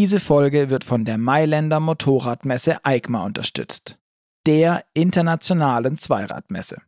[0.00, 3.98] Diese Folge wird von der Mailänder Motorradmesse EICMA unterstützt,
[4.46, 6.80] der internationalen Zweiradmesse.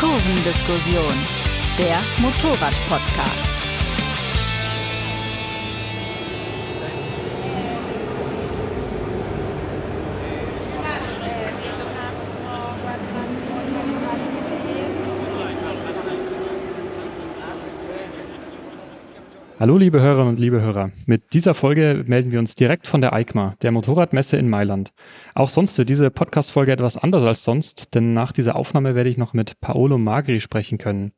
[0.00, 1.12] Kurvendiskussion,
[1.78, 3.53] der Motorrad-Podcast.
[19.60, 20.90] Hallo liebe Hörerinnen und liebe Hörer.
[21.06, 24.92] Mit dieser Folge melden wir uns direkt von der EICMA, der Motorradmesse in Mailand.
[25.36, 29.16] Auch sonst wird diese Podcast-Folge etwas anders als sonst, denn nach dieser Aufnahme werde ich
[29.16, 31.12] noch mit Paolo Magri sprechen können.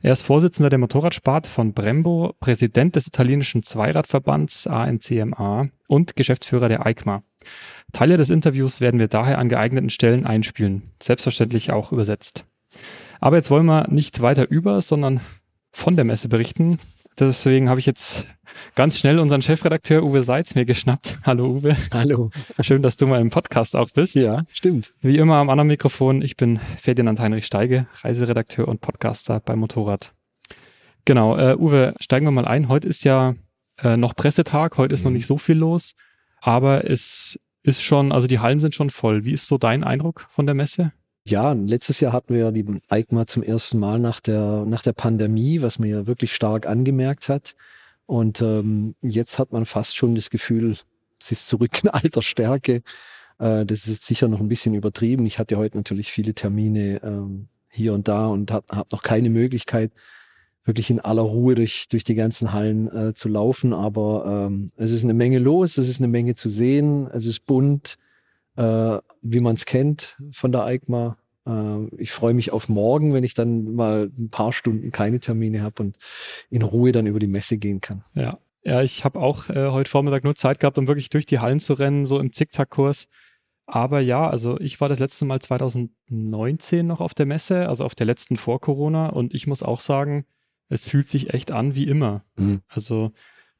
[0.00, 6.86] Er ist Vorsitzender der Motorradsparte von Brembo, Präsident des italienischen Zweiradverbands ANCMA und Geschäftsführer der
[6.86, 7.22] EICMA.
[7.92, 12.46] Teile des Interviews werden wir daher an geeigneten Stellen einspielen, selbstverständlich auch übersetzt.
[13.20, 15.20] Aber jetzt wollen wir nicht weiter über, sondern
[15.72, 16.78] von der Messe berichten.
[17.18, 18.26] Deswegen habe ich jetzt
[18.74, 21.18] ganz schnell unseren Chefredakteur Uwe Seitz mir geschnappt.
[21.26, 21.76] Hallo Uwe.
[21.92, 22.30] Hallo.
[22.60, 24.14] Schön, dass du mal im Podcast auch bist.
[24.14, 24.94] Ja, stimmt.
[25.00, 26.22] Wie immer am anderen Mikrofon.
[26.22, 30.12] Ich bin Ferdinand Heinrich Steige, Reiseredakteur und Podcaster bei Motorrad.
[31.04, 32.68] Genau, äh, Uwe, steigen wir mal ein.
[32.68, 33.34] Heute ist ja
[33.82, 35.10] äh, noch Pressetag, heute ist mhm.
[35.10, 35.94] noch nicht so viel los,
[36.40, 39.24] aber es ist schon, also die Hallen sind schon voll.
[39.24, 40.92] Wie ist so dein Eindruck von der Messe?
[41.28, 44.92] Ja, letztes Jahr hatten wir ja die EICMA zum ersten Mal nach der, nach der
[44.92, 47.54] Pandemie, was man ja wirklich stark angemerkt hat.
[48.06, 50.76] Und ähm, jetzt hat man fast schon das Gefühl,
[51.20, 52.82] es ist zurück in alter Stärke.
[53.38, 55.24] Äh, das ist sicher noch ein bisschen übertrieben.
[55.26, 59.30] Ich hatte heute natürlich viele Termine ähm, hier und da und habe hab noch keine
[59.30, 59.92] Möglichkeit,
[60.64, 63.72] wirklich in aller Ruhe durch, durch die ganzen Hallen äh, zu laufen.
[63.72, 67.46] Aber ähm, es ist eine Menge los, es ist eine Menge zu sehen, es ist
[67.46, 67.98] bunt
[68.56, 71.16] äh, wie man es kennt von der EICMA.
[71.46, 75.62] Äh, ich freue mich auf morgen, wenn ich dann mal ein paar Stunden keine Termine
[75.62, 75.96] habe und
[76.50, 78.04] in Ruhe dann über die Messe gehen kann.
[78.14, 81.38] Ja, ja ich habe auch äh, heute Vormittag nur Zeit gehabt, um wirklich durch die
[81.38, 83.08] Hallen zu rennen, so im Zickzackkurs.
[83.66, 87.94] Aber ja, also ich war das letzte Mal 2019 noch auf der Messe, also auf
[87.94, 89.08] der letzten vor Corona.
[89.08, 90.26] Und ich muss auch sagen,
[90.68, 92.24] es fühlt sich echt an wie immer.
[92.36, 92.60] Mhm.
[92.68, 93.12] Also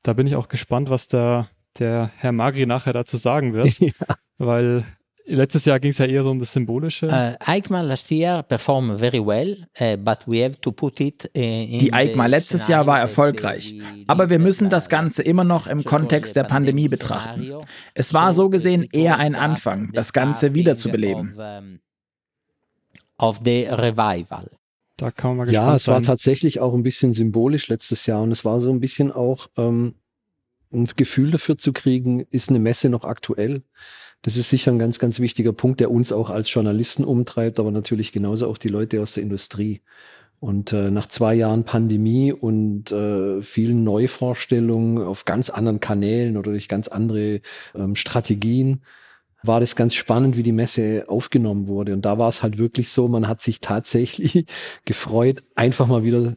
[0.03, 1.49] da bin ich auch gespannt, was da
[1.79, 3.79] der Herr Magri nachher dazu sagen wird.
[3.79, 3.91] ja
[4.39, 4.85] weil
[5.25, 7.07] letztes Jahr ging es ja eher so um das Symbolische.
[7.07, 11.41] Uh, EICMA last year performed very well, uh, but we have to put it uh,
[11.41, 13.75] in Die EICMA letztes Jahr war erfolgreich,
[14.07, 17.53] aber wir müssen das Ganze immer noch im Kontext der Pandemie betrachten.
[17.95, 21.81] Es war so gesehen eher ein Anfang, das Ganze wiederzubeleben.
[23.19, 24.51] Of the revival.
[24.97, 25.95] Da kann man mal ja, es sein.
[25.95, 29.49] war tatsächlich auch ein bisschen symbolisch letztes Jahr und es war so ein bisschen auch
[29.57, 29.95] ähm,
[30.73, 33.63] ein Gefühl dafür zu kriegen, ist eine Messe noch aktuell?
[34.23, 37.71] Das ist sicher ein ganz, ganz wichtiger Punkt, der uns auch als Journalisten umtreibt, aber
[37.71, 39.83] natürlich genauso auch die Leute aus der Industrie.
[40.39, 46.51] Und äh, nach zwei Jahren Pandemie und äh, vielen Neuvorstellungen auf ganz anderen Kanälen oder
[46.51, 47.41] durch ganz andere
[47.75, 48.83] ähm, Strategien
[49.45, 51.93] war das ganz spannend, wie die Messe aufgenommen wurde.
[51.93, 54.47] Und da war es halt wirklich so, man hat sich tatsächlich
[54.85, 56.35] gefreut, einfach mal wieder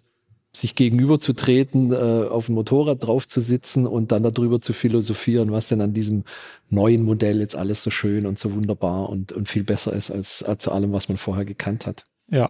[0.56, 4.74] sich gegenüber zu treten, äh, auf dem Motorrad drauf zu sitzen und dann darüber zu
[4.74, 6.24] philosophieren, was denn an diesem
[6.70, 10.44] neuen Modell jetzt alles so schön und so wunderbar und, und viel besser ist als,
[10.44, 12.06] als zu allem, was man vorher gekannt hat.
[12.30, 12.50] Ja.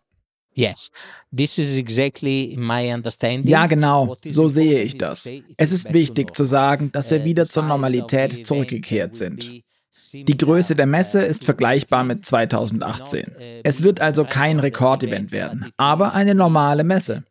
[0.58, 0.90] Yes,
[1.36, 3.46] this is exactly my understanding.
[3.46, 5.30] Ja, genau, so sehe ich das.
[5.58, 9.64] Es ist wichtig zu sagen, dass wir wieder zur Normalität zurückgekehrt sind.
[10.24, 13.26] Die Größe der Messe ist vergleichbar mit 2018.
[13.64, 17.24] Es wird also kein Rekordevent werden, aber eine normale Messe.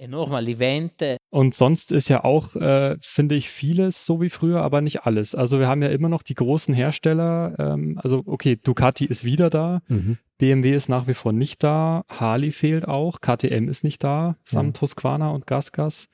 [1.31, 5.35] Und sonst ist ja auch, äh, finde ich, vieles so wie früher, aber nicht alles.
[5.35, 7.55] Also wir haben ja immer noch die großen Hersteller.
[7.59, 9.81] Ähm, also okay, Ducati ist wieder da.
[9.89, 10.19] Mhm.
[10.39, 12.05] BMW ist nach wie vor nicht da.
[12.09, 13.21] Harley fehlt auch.
[13.21, 14.81] KTM ist nicht da, samt mhm.
[14.83, 16.09] Husqvarna und Gasgas.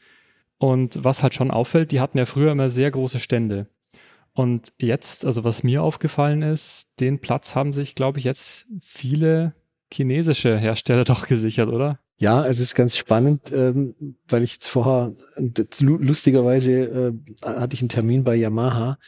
[0.59, 3.67] Und was halt schon auffällt, die hatten ja früher immer sehr große Stände.
[4.33, 9.55] Und jetzt, also was mir aufgefallen ist, den Platz haben sich, glaube ich, jetzt viele
[9.93, 11.99] chinesische Hersteller doch gesichert, oder?
[12.19, 13.95] Ja, es ist ganz spannend, ähm,
[14.29, 15.13] weil ich jetzt vorher,
[15.81, 18.99] lustigerweise äh, hatte ich einen Termin bei Yamaha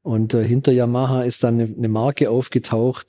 [0.00, 3.06] und äh, hinter Yamaha ist dann eine, eine Marke aufgetaucht,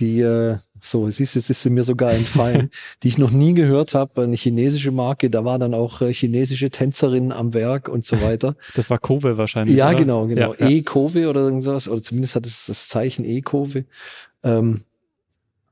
[0.00, 2.70] die, äh, so, es ist, es ist mir sogar entfallen,
[3.02, 6.70] die ich noch nie gehört habe, eine chinesische Marke, da war dann auch äh, chinesische
[6.70, 8.54] Tänzerinnen am Werk und so weiter.
[8.74, 9.76] Das war Kowe wahrscheinlich.
[9.76, 9.96] Ja, oder?
[9.96, 10.54] genau, genau.
[10.54, 13.84] Ja, E-Kowe oder irgendwas, oder zumindest hat es das Zeichen E-Kowe.
[14.42, 14.82] Ähm,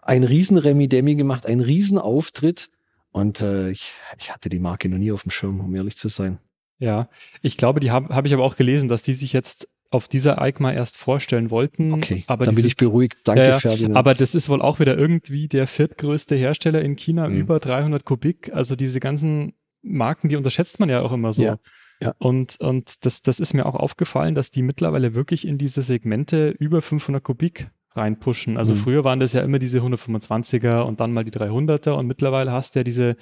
[0.02, 2.70] ein riesen Remi-Demi gemacht, ein riesen Auftritt
[3.12, 6.08] und äh, ich, ich hatte die Marke noch nie auf dem Schirm, um ehrlich zu
[6.08, 6.38] sein.
[6.78, 7.08] Ja,
[7.43, 10.43] ich glaube, die habe hab ich aber auch gelesen, dass die sich jetzt auf dieser
[10.43, 11.93] EICMA erst vorstellen wollten.
[11.93, 13.19] Okay, aber dann bin ich beruhigt.
[13.25, 13.96] Danke, äh, Ferdinand.
[13.96, 17.37] Aber das ist wohl auch wieder irgendwie der viertgrößte Hersteller in China, mhm.
[17.37, 18.52] über 300 Kubik.
[18.52, 21.44] Also diese ganzen Marken, die unterschätzt man ja auch immer so.
[21.44, 21.58] Ja.
[22.02, 22.12] Ja.
[22.19, 26.50] Und, und das, das ist mir auch aufgefallen, dass die mittlerweile wirklich in diese Segmente
[26.50, 28.56] über 500 Kubik reinpushen.
[28.56, 28.79] Also mhm.
[28.79, 32.75] früher waren das ja immer diese 125er und dann mal die 300er und mittlerweile hast
[32.75, 33.17] du ja diese,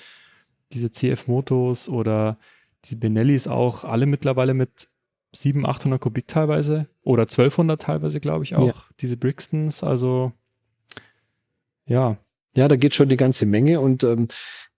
[0.73, 2.39] diese CF-Motos oder
[2.87, 4.89] die Benellis auch alle mittlerweile mit
[5.35, 8.67] 700, 800 Kubik teilweise oder 1200 teilweise, glaube ich auch.
[8.67, 8.75] Ja.
[9.01, 10.33] Diese Brixtons, also
[11.87, 12.19] ja.
[12.55, 14.29] Ja, da geht schon die ganze Menge und ähm,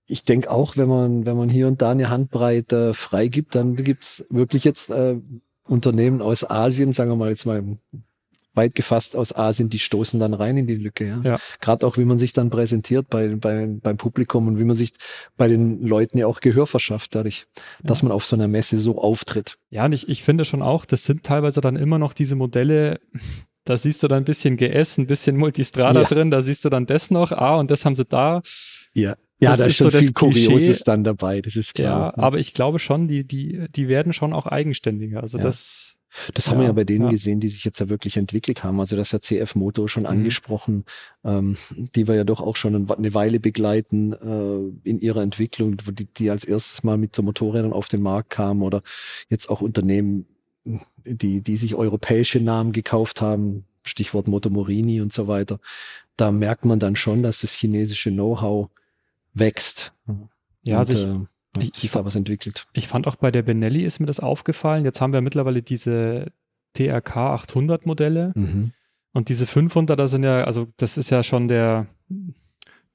[0.07, 3.75] ich denke auch, wenn man, wenn man hier und da eine Handbreite äh, freigibt, dann
[3.75, 5.17] gibt's wirklich jetzt äh,
[5.65, 7.79] Unternehmen aus Asien, sagen wir mal jetzt mal
[8.55, 11.07] weit gefasst aus Asien, die stoßen dann rein in die Lücke.
[11.07, 11.21] Ja.
[11.23, 11.39] ja.
[11.61, 14.93] Gerade auch, wie man sich dann präsentiert bei, bei, beim Publikum und wie man sich
[15.37, 17.65] bei den Leuten ja auch Gehör verschafft, dadurch, ja.
[17.83, 19.59] dass man auf so einer Messe so auftritt.
[19.71, 23.01] Ja, und ich, ich finde schon auch, das sind teilweise dann immer noch diese Modelle,
[23.65, 26.07] da siehst du dann ein bisschen GS, ein bisschen Multistrada ja.
[26.07, 28.43] drin, da siehst du dann das noch, ah, und das haben sie da.
[28.95, 29.17] Ja.
[29.41, 32.15] Ja, das da ist schon so viel Kurioses dann dabei, das ist klar.
[32.17, 35.21] Ja, aber ich glaube schon, die, die, die werden schon auch eigenständiger.
[35.21, 35.97] Also das,
[36.33, 37.11] das ja, haben wir ja bei denen ja.
[37.11, 38.81] gesehen, die sich jetzt ja wirklich entwickelt haben.
[38.81, 40.11] Also das hat CF Moto schon mhm.
[40.11, 40.85] angesprochen,
[41.25, 46.07] ähm, die wir ja doch auch schon eine Weile begleiten äh, in ihrer Entwicklung, die,
[46.07, 48.83] die als erstes mal mit so Motorrädern auf den Markt kamen oder
[49.29, 50.27] jetzt auch Unternehmen,
[51.05, 55.59] die, die sich europäische Namen gekauft haben, Stichwort Moto Morini und so weiter.
[56.17, 58.71] Da merkt man dann schon, dass das chinesische Know-how
[59.35, 59.93] wächst.
[60.63, 61.27] Ja, und, also
[61.59, 62.67] ich, ich, sich da was entwickelt.
[62.73, 64.85] Ich fand auch bei der Benelli ist mir das aufgefallen.
[64.85, 66.33] Jetzt haben wir mittlerweile diese
[66.75, 68.73] TRK 800 Modelle mhm.
[69.13, 71.87] und diese 500, da sind ja, also das ist ja schon der,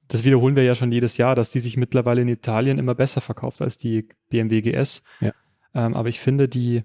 [0.08, 3.22] das wiederholen wir ja schon jedes Jahr, dass die sich mittlerweile in Italien immer besser
[3.22, 5.04] verkauft als die BMW GS.
[5.22, 5.32] Ja.
[5.74, 6.84] Ähm, aber ich finde, die,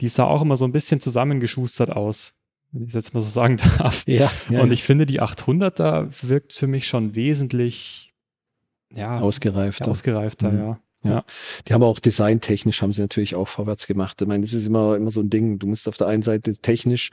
[0.00, 2.34] die sah auch immer so ein bisschen zusammengeschustert aus,
[2.72, 4.04] wenn ich es jetzt mal so sagen darf.
[4.06, 8.12] Ja, ja und ich finde, die 800er wirkt für mich schon wesentlich
[8.92, 9.90] ja, ausgereifter.
[9.90, 10.58] Ausgereifter, mhm.
[10.58, 10.80] ja.
[11.08, 11.24] Ja.
[11.66, 14.20] Die haben auch designtechnisch haben sie natürlich auch vorwärts gemacht.
[14.20, 15.58] Ich meine, das ist immer, immer so ein Ding.
[15.58, 17.10] Du musst auf der einen Seite technisch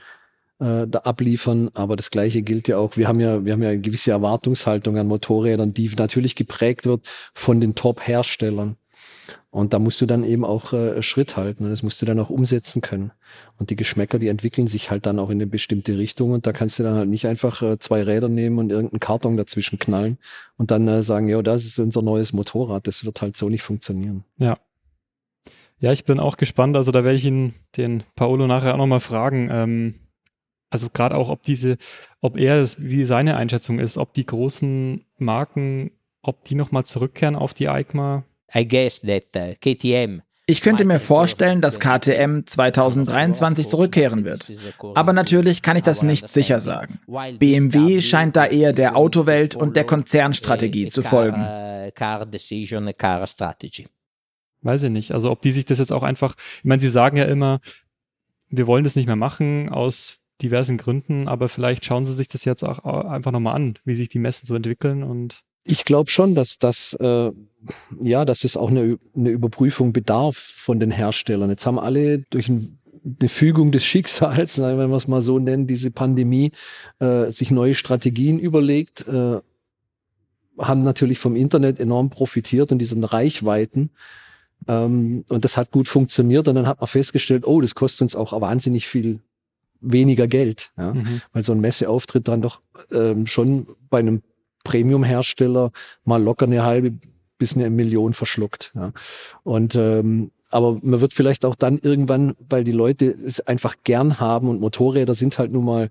[0.58, 2.96] äh, da abliefern, aber das Gleiche gilt ja auch.
[2.96, 7.08] Wir haben ja, wir haben ja eine gewisse Erwartungshaltung an Motorrädern, die natürlich geprägt wird
[7.34, 8.76] von den Top-Herstellern.
[9.50, 12.20] Und da musst du dann eben auch äh, Schritt halten und das musst du dann
[12.20, 13.12] auch umsetzen können.
[13.58, 16.52] Und die Geschmäcker, die entwickeln sich halt dann auch in eine bestimmte Richtung und da
[16.52, 20.18] kannst du dann halt nicht einfach äh, zwei Räder nehmen und irgendeinen Karton dazwischen knallen
[20.56, 22.86] und dann äh, sagen, ja, das ist unser neues Motorrad.
[22.86, 24.24] Das wird halt so nicht funktionieren.
[24.36, 24.58] Ja.
[25.78, 26.76] Ja, ich bin auch gespannt.
[26.76, 29.48] Also da werde ich ihn, den Paolo nachher auch nochmal fragen.
[29.50, 29.94] Ähm,
[30.70, 31.76] also gerade auch, ob diese,
[32.20, 35.92] ob er es, wie seine Einschätzung ist, ob die großen Marken,
[36.22, 38.24] ob die nochmal zurückkehren auf die EICMA
[38.54, 44.48] I guess that uh, KTM ich könnte mir vorstellen, dass KTM 2023 zurückkehren wird.
[44.94, 47.00] Aber natürlich kann ich das nicht sicher sagen.
[47.38, 51.40] BMW scheint da eher der Autowelt und der Konzernstrategie zu folgen.
[54.62, 55.10] Weiß ich nicht.
[55.10, 57.58] Also ob die sich das jetzt auch einfach, ich meine, sie sagen ja immer,
[58.48, 62.44] wir wollen das nicht mehr machen aus diversen Gründen, aber vielleicht schauen sie sich das
[62.44, 66.34] jetzt auch einfach nochmal an, wie sich die Messen so entwickeln und ich glaube schon,
[66.34, 67.30] dass das äh,
[68.00, 71.50] ja, dass es auch eine, eine Überprüfung bedarf von den Herstellern.
[71.50, 72.78] Jetzt haben alle durch ein,
[73.20, 76.52] eine Fügung des Schicksals, wenn wir es mal so nennen, diese Pandemie,
[76.98, 79.38] äh, sich neue Strategien überlegt, äh,
[80.58, 83.90] haben natürlich vom Internet enorm profitiert und diesen Reichweiten.
[84.68, 86.48] Ähm, und das hat gut funktioniert.
[86.48, 89.20] Und dann hat man festgestellt, oh, das kostet uns auch wahnsinnig viel
[89.80, 90.70] weniger Geld.
[90.78, 90.94] Ja?
[90.94, 91.20] Mhm.
[91.32, 94.22] Weil so ein Messeauftritt dann doch ähm, schon bei einem
[94.66, 95.70] Premium-Hersteller
[96.04, 96.92] mal locker eine halbe
[97.38, 98.72] bis eine Million verschluckt.
[98.74, 98.92] Ja.
[99.44, 104.20] Und ähm, aber man wird vielleicht auch dann irgendwann, weil die Leute es einfach gern
[104.20, 105.90] haben und Motorräder sind halt nun mal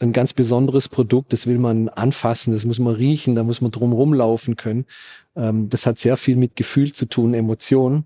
[0.00, 3.70] ein ganz besonderes Produkt, das will man anfassen, das muss man riechen, da muss man
[3.70, 4.84] drum rumlaufen können.
[5.36, 8.04] Ähm, das hat sehr viel mit Gefühl zu tun, Emotionen.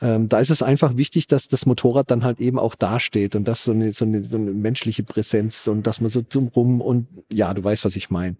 [0.00, 3.46] Ähm, da ist es einfach wichtig, dass das Motorrad dann halt eben auch dasteht und
[3.46, 6.80] das so eine, so eine, so eine menschliche Präsenz und dass man so zum rum
[6.80, 8.36] und ja, du weißt, was ich meine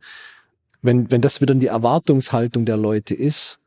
[0.84, 3.58] wenn, wenn das wieder die Erwartungshaltung der Leute ist,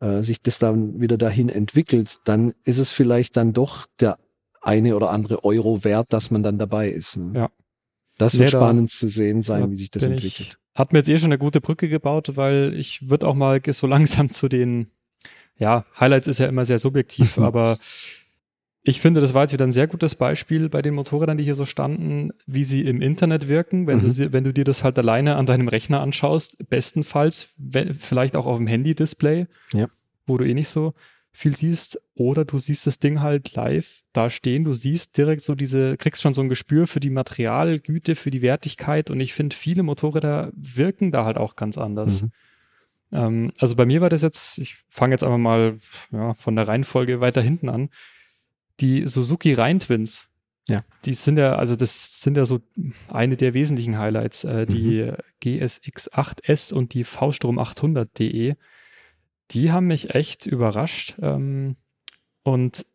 [0.00, 4.18] äh, sich das dann wieder dahin entwickelt, dann ist es vielleicht dann doch der
[4.62, 7.18] eine oder andere Euro wert, dass man dann dabei ist.
[7.18, 7.38] Ne?
[7.38, 7.50] Ja.
[8.16, 10.58] Das wird Leder, spannend zu sehen sein, wie sich das entwickelt.
[10.74, 13.86] hat mir jetzt eh schon eine gute Brücke gebaut, weil ich würde auch mal so
[13.86, 14.86] langsam zu den,
[15.58, 17.76] ja, Highlights ist ja immer sehr subjektiv, aber
[18.86, 21.54] ich finde, das war jetzt wieder ein sehr gutes Beispiel bei den Motorrädern, die hier
[21.54, 23.86] so standen, wie sie im Internet wirken.
[23.86, 24.14] Wenn, mhm.
[24.14, 28.44] du, wenn du dir das halt alleine an deinem Rechner anschaust, bestenfalls wenn, vielleicht auch
[28.44, 29.88] auf dem Handy-Display, ja.
[30.26, 30.92] wo du eh nicht so
[31.32, 31.98] viel siehst.
[32.14, 34.64] Oder du siehst das Ding halt live da stehen.
[34.64, 38.42] Du siehst direkt so diese, kriegst schon so ein Gespür für die Materialgüte, für die
[38.42, 39.08] Wertigkeit.
[39.08, 42.22] Und ich finde, viele Motorräder wirken da halt auch ganz anders.
[42.22, 42.32] Mhm.
[43.12, 45.78] Ähm, also bei mir war das jetzt, ich fange jetzt einfach mal
[46.12, 47.88] ja, von der Reihenfolge weiter hinten an
[48.80, 50.28] die Suzuki Rhein Twins.
[50.66, 50.82] Ja.
[51.04, 52.60] Die sind ja, also das sind ja so
[53.08, 55.16] eine der wesentlichen Highlights, äh, die mhm.
[55.40, 58.54] GSX 8S und die V-Strom 800.de.
[59.50, 61.16] Die haben mich echt überrascht.
[61.20, 61.76] Ähm,
[62.42, 62.86] und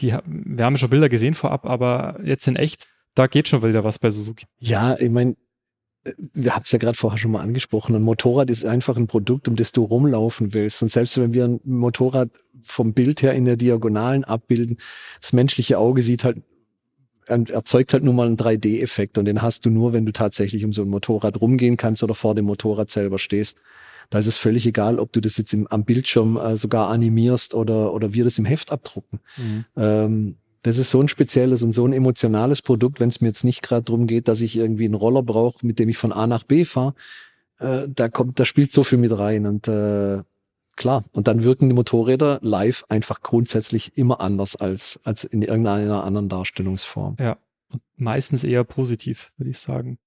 [0.00, 3.82] die, wir haben schon Bilder gesehen vorab, aber jetzt in echt, da geht schon wieder
[3.82, 4.46] was bei Suzuki.
[4.58, 5.36] Ja, ich meine,
[6.32, 9.48] wir haben es ja gerade vorher schon mal angesprochen, ein Motorrad ist einfach ein Produkt,
[9.48, 10.82] um das du rumlaufen willst.
[10.82, 12.30] Und selbst wenn wir ein Motorrad
[12.62, 14.78] vom Bild her in der Diagonalen abbilden,
[15.20, 16.38] das menschliche Auge sieht halt,
[17.26, 20.72] erzeugt halt nur mal einen 3D-Effekt und den hast du nur, wenn du tatsächlich um
[20.72, 23.62] so ein Motorrad rumgehen kannst oder vor dem Motorrad selber stehst.
[24.10, 27.54] Da ist es völlig egal, ob du das jetzt im, am Bildschirm äh, sogar animierst
[27.54, 29.20] oder, oder wir das im Heft abdrucken.
[29.36, 29.64] Mhm.
[29.76, 33.44] Ähm, das ist so ein spezielles und so ein emotionales Produkt, wenn es mir jetzt
[33.44, 36.26] nicht gerade darum geht, dass ich irgendwie einen Roller brauche, mit dem ich von A
[36.26, 36.94] nach B fahre.
[37.60, 40.18] Äh, da kommt, da spielt so viel mit rein und äh,
[40.80, 41.04] klar.
[41.12, 46.28] Und dann wirken die Motorräder live einfach grundsätzlich immer anders als als in irgendeiner anderen
[46.28, 47.16] Darstellungsform.
[47.20, 47.36] Ja,
[47.70, 49.98] und meistens eher positiv, würde ich sagen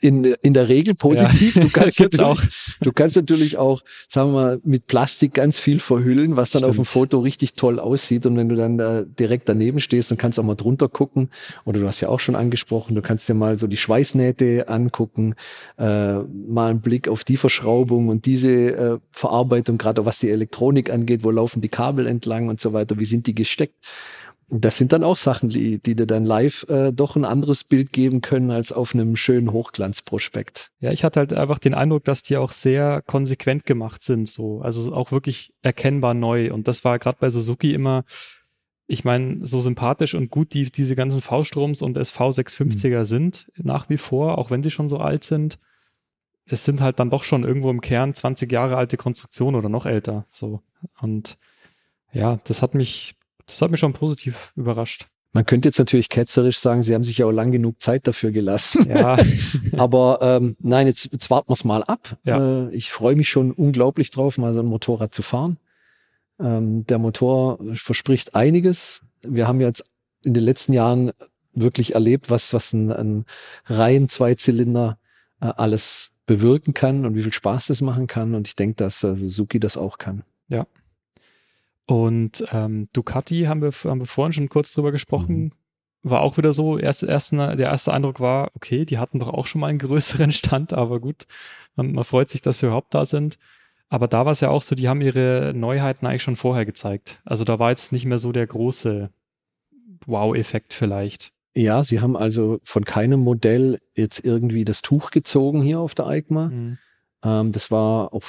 [0.00, 1.56] in, in der Regel positiv.
[1.56, 1.62] Ja.
[1.62, 2.40] Du, kannst natürlich, auch.
[2.80, 6.70] du kannst natürlich auch, sagen wir mal, mit Plastik ganz viel verhüllen, was dann Stimmt.
[6.70, 8.24] auf dem Foto richtig toll aussieht.
[8.26, 11.30] Und wenn du dann da direkt daneben stehst und kannst auch mal drunter gucken,
[11.64, 15.34] oder du hast ja auch schon angesprochen, du kannst dir mal so die Schweißnähte angucken,
[15.78, 20.90] äh, mal einen Blick auf die Verschraubung und diese äh, Verarbeitung, gerade was die Elektronik
[20.90, 23.74] angeht, wo laufen die Kabel entlang und so weiter, wie sind die gesteckt
[24.50, 27.92] das sind dann auch Sachen, die, die dir dann live äh, doch ein anderes Bild
[27.92, 30.70] geben können als auf einem schönen Hochglanzprospekt.
[30.80, 34.62] Ja, ich hatte halt einfach den Eindruck, dass die auch sehr konsequent gemacht sind, so.
[34.62, 36.52] Also auch wirklich erkennbar neu.
[36.52, 38.04] Und das war gerade bei Suzuki immer,
[38.86, 43.04] ich meine, so sympathisch und gut die, diese ganzen V-Stroms und SV650er mhm.
[43.04, 45.58] sind nach wie vor, auch wenn sie schon so alt sind.
[46.46, 49.84] Es sind halt dann doch schon irgendwo im Kern 20 Jahre alte Konstruktionen oder noch
[49.84, 50.62] älter, so.
[51.02, 51.36] Und
[52.12, 53.17] ja, das hat mich
[53.48, 55.06] das hat mich schon positiv überrascht.
[55.32, 58.30] Man könnte jetzt natürlich ketzerisch sagen, sie haben sich ja auch lang genug Zeit dafür
[58.30, 58.88] gelassen.
[58.88, 59.18] Ja.
[59.76, 62.16] Aber ähm, nein, jetzt, jetzt warten wir es mal ab.
[62.24, 62.66] Ja.
[62.66, 65.58] Äh, ich freue mich schon unglaublich drauf, mal so ein Motorrad zu fahren.
[66.40, 69.02] Ähm, der Motor verspricht einiges.
[69.22, 69.84] Wir haben jetzt
[70.24, 71.12] in den letzten Jahren
[71.52, 73.24] wirklich erlebt, was, was ein, ein
[73.66, 74.98] Reihen Zweizylinder
[75.40, 78.34] äh, alles bewirken kann und wie viel Spaß das machen kann.
[78.34, 80.22] Und ich denke, dass äh, Suzuki das auch kann.
[80.48, 80.66] Ja,
[81.88, 85.44] und ähm, Ducati haben wir, haben wir vorhin schon kurz drüber gesprochen.
[85.44, 85.52] Mhm.
[86.02, 89.46] War auch wieder so, erst, erst, der erste Eindruck war, okay, die hatten doch auch
[89.46, 91.26] schon mal einen größeren Stand, aber gut,
[91.76, 93.38] man, man freut sich, dass sie überhaupt da sind.
[93.88, 97.22] Aber da war es ja auch so, die haben ihre Neuheiten eigentlich schon vorher gezeigt.
[97.24, 99.10] Also da war jetzt nicht mehr so der große
[100.04, 101.32] Wow-Effekt vielleicht.
[101.56, 106.06] Ja, sie haben also von keinem Modell jetzt irgendwie das Tuch gezogen hier auf der
[106.06, 106.48] EICMA.
[106.48, 106.78] Mhm.
[107.24, 108.24] Ähm, das war auch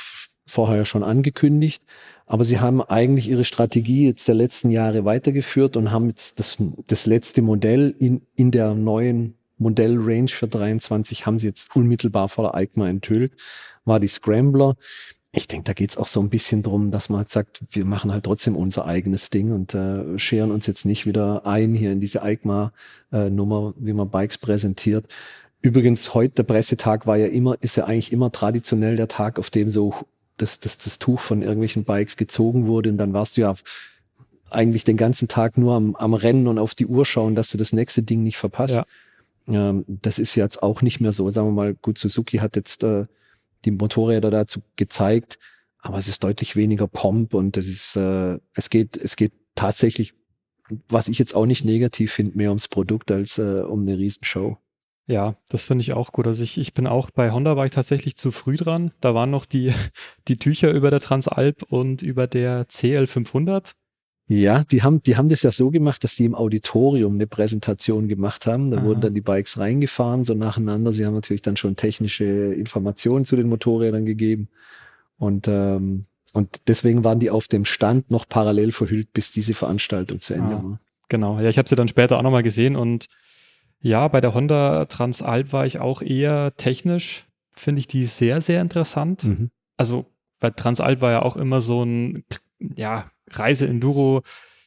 [0.50, 1.84] vorher schon angekündigt.
[2.26, 6.58] Aber sie haben eigentlich ihre Strategie jetzt der letzten Jahre weitergeführt und haben jetzt das,
[6.88, 12.46] das letzte Modell in, in der neuen Modellrange für 23 haben sie jetzt unmittelbar vor
[12.46, 13.34] der EICMA enthüllt,
[13.86, 14.76] war die Scrambler.
[15.32, 18.12] Ich denke, da geht's auch so ein bisschen drum, dass man halt sagt, wir machen
[18.12, 22.02] halt trotzdem unser eigenes Ding und äh, scheren uns jetzt nicht wieder ein hier in
[22.02, 25.06] diese EICMA-Nummer, äh, wie man Bikes präsentiert.
[25.62, 29.50] Übrigens, heute der Pressetag war ja immer, ist ja eigentlich immer traditionell der Tag, auf
[29.50, 29.94] dem so
[30.42, 33.54] das, das, das Tuch von irgendwelchen Bikes gezogen wurde und dann warst du ja
[34.52, 37.58] eigentlich den ganzen Tag nur am, am Rennen und auf die Uhr schauen, dass du
[37.58, 38.76] das nächste Ding nicht verpasst.
[38.76, 38.86] Ja.
[39.48, 41.30] Ähm, das ist jetzt auch nicht mehr so.
[41.32, 43.06] Sagen wir mal, gut, Suzuki hat jetzt äh,
[43.66, 45.38] die Motorräder dazu gezeigt,
[45.80, 50.14] aber es ist deutlich weniger Pomp und es ist, äh, es geht, es geht tatsächlich,
[50.88, 54.58] was ich jetzt auch nicht negativ finde, mehr ums Produkt als äh, um eine Riesenshow.
[55.10, 56.28] Ja, das finde ich auch gut.
[56.28, 58.92] Also ich, ich bin auch bei Honda war ich tatsächlich zu früh dran.
[59.00, 59.74] Da waren noch die,
[60.28, 63.72] die Tücher über der Transalp und über der CL500.
[64.28, 68.08] Ja, die haben, die haben das ja so gemacht, dass sie im Auditorium eine Präsentation
[68.08, 68.70] gemacht haben.
[68.70, 68.86] Da Aha.
[68.86, 70.94] wurden dann die Bikes reingefahren, so nacheinander.
[70.94, 74.50] Sie haben natürlich dann schon technische Informationen zu den Motorrädern gegeben.
[75.18, 80.22] Und, ähm, und deswegen waren die auf dem Stand noch parallel verhüllt, bis diese Veranstaltung
[80.22, 80.80] zu Ende ah, war.
[81.10, 81.40] Genau.
[81.40, 83.08] Ja, ich habe sie dann später auch nochmal gesehen und
[83.82, 88.62] ja, bei der Honda Transalp war ich auch eher technisch, finde ich die sehr, sehr
[88.62, 89.24] interessant.
[89.24, 89.52] Mhm.
[89.78, 90.06] Also
[90.40, 92.24] bei Transalp war ja auch immer so ein,
[92.60, 94.24] ja, Reise-Enduro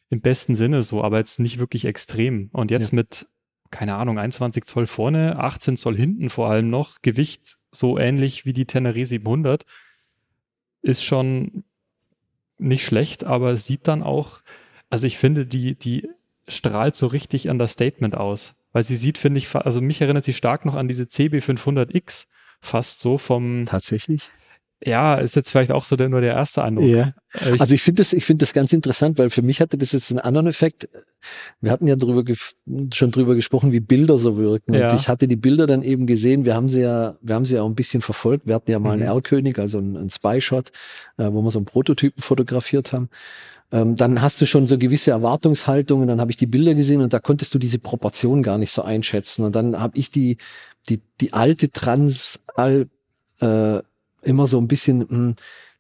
[0.09, 2.49] im besten Sinne so, aber jetzt nicht wirklich extrem.
[2.53, 2.97] Und jetzt ja.
[2.97, 3.27] mit,
[3.71, 8.53] keine Ahnung, 21 Zoll vorne, 18 Zoll hinten vor allem noch, Gewicht so ähnlich wie
[8.53, 9.65] die Tenere 700,
[10.83, 11.65] ist schon
[12.59, 14.41] nicht schlecht, aber sieht dann auch,
[14.91, 16.09] also ich finde, die, die
[16.47, 20.25] strahlt so richtig an das Statement aus weil sie sieht, finde ich, also mich erinnert
[20.25, 22.27] sie stark noch an diese CB500X,
[22.61, 23.65] fast so vom.
[23.67, 24.31] Tatsächlich?
[24.85, 26.87] Ja, ist jetzt vielleicht auch so der, nur der erste Eindruck.
[26.87, 27.13] Ja.
[27.41, 29.79] Äh, ich, also ich finde das, ich finde das ganz interessant, weil für mich hatte
[29.79, 30.89] das jetzt einen anderen Effekt.
[31.61, 32.25] Wir hatten ja drüber
[32.93, 34.75] schon drüber gesprochen, wie Bilder so wirken.
[34.75, 34.91] Ja.
[34.91, 36.45] Und ich hatte die Bilder dann eben gesehen.
[36.45, 38.47] Wir haben sie ja, wir haben sie ja auch ein bisschen verfolgt.
[38.47, 39.03] Wir hatten ja mal mhm.
[39.03, 40.71] einen R-König, also einen, einen Spy-Shot,
[41.19, 43.09] äh, wo wir so einen Prototypen fotografiert haben.
[43.71, 46.09] Ähm, dann hast du schon so gewisse Erwartungshaltungen.
[46.09, 48.83] Dann habe ich die Bilder gesehen und da konntest du diese Proportion gar nicht so
[48.83, 49.45] einschätzen.
[49.45, 50.39] Und dann habe ich die,
[50.89, 52.89] die, die alte Transal
[53.41, 53.79] äh,
[54.23, 55.35] immer so ein bisschen, hm,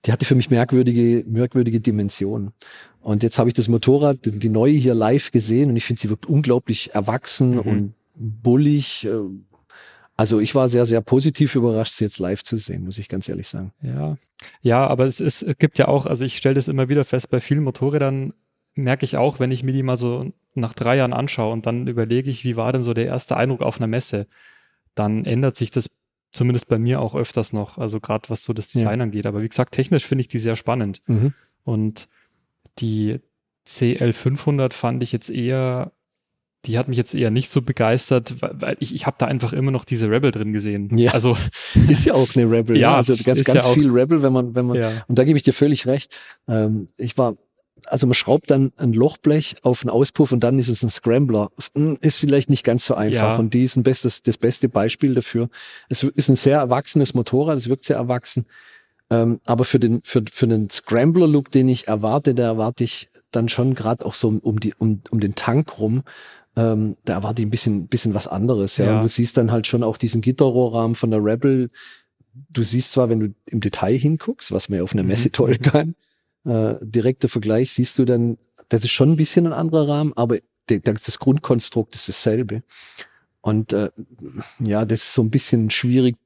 [0.05, 2.53] die hatte für mich merkwürdige, merkwürdige Dimensionen.
[3.01, 6.11] Und jetzt habe ich das Motorrad, die neue hier live gesehen und ich finde, sie
[6.11, 7.61] wirkt unglaublich erwachsen mhm.
[7.61, 9.07] und bullig.
[9.07, 9.11] Äh,
[10.17, 13.29] also ich war sehr, sehr positiv überrascht, sie jetzt live zu sehen, muss ich ganz
[13.29, 13.73] ehrlich sagen.
[13.83, 14.17] Ja,
[14.61, 17.31] ja, aber es, ist, es gibt ja auch, also ich stelle das immer wieder fest,
[17.31, 18.33] bei vielen Motorrädern
[18.75, 21.87] merke ich auch, wenn ich mir die mal so nach drei Jahren anschaue und dann
[21.87, 24.27] überlege ich, wie war denn so der erste Eindruck auf einer Messe,
[24.95, 25.91] dann ändert sich das
[26.33, 29.05] zumindest bei mir auch öfters noch, also gerade was so das Design ja.
[29.05, 29.27] angeht.
[29.27, 31.03] Aber wie gesagt, technisch finde ich die sehr spannend.
[31.07, 31.35] Mhm.
[31.65, 32.09] Und
[32.79, 33.21] die
[33.67, 35.93] CL500 fand ich jetzt eher,
[36.65, 39.71] die hat mich jetzt eher nicht so begeistert, weil ich, ich habe da einfach immer
[39.71, 40.97] noch diese Rebel drin gesehen.
[40.97, 41.13] Ja.
[41.13, 41.37] Also
[41.89, 42.77] ist ja auch eine Rebel.
[42.77, 42.97] ja, ne?
[42.97, 44.91] also ganz, ganz ja viel Rebel, wenn man, wenn man, ja.
[45.07, 46.19] und da gebe ich dir völlig recht.
[46.49, 47.37] Ähm, ich war
[47.87, 51.51] also man schraubt dann ein Lochblech auf einen Auspuff und dann ist es ein Scrambler.
[51.75, 53.33] Hm, ist vielleicht nicht ganz so einfach.
[53.33, 53.37] Ja.
[53.37, 55.49] Und die ist ein bestes, das beste Beispiel dafür.
[55.89, 58.47] Es ist ein sehr erwachsenes Motorrad, es wirkt sehr erwachsen.
[59.11, 63.49] Ähm, aber für den, für, für den Scrambler-Look, den ich erwarte, da erwarte ich dann
[63.49, 66.03] schon gerade auch so um, die, um, um den Tank rum,
[66.57, 68.77] ähm, da erwarte ich ein bisschen, bisschen was anderes.
[68.77, 68.87] Ja.
[68.87, 68.97] ja.
[68.97, 71.71] Und du siehst dann halt schon auch diesen Gitterrohrrahmen von der Rebel.
[72.51, 75.33] Du siehst zwar, wenn du im Detail hinguckst, was man ja auf einer Messe mhm.
[75.33, 75.95] toll kann,
[76.45, 80.39] äh, direkter Vergleich, siehst du dann, das ist schon ein bisschen ein anderer Rahmen, aber
[80.67, 82.63] das Grundkonstrukt ist dasselbe.
[83.41, 83.91] Und äh,
[84.61, 86.17] ja, das ist so ein bisschen schwierig,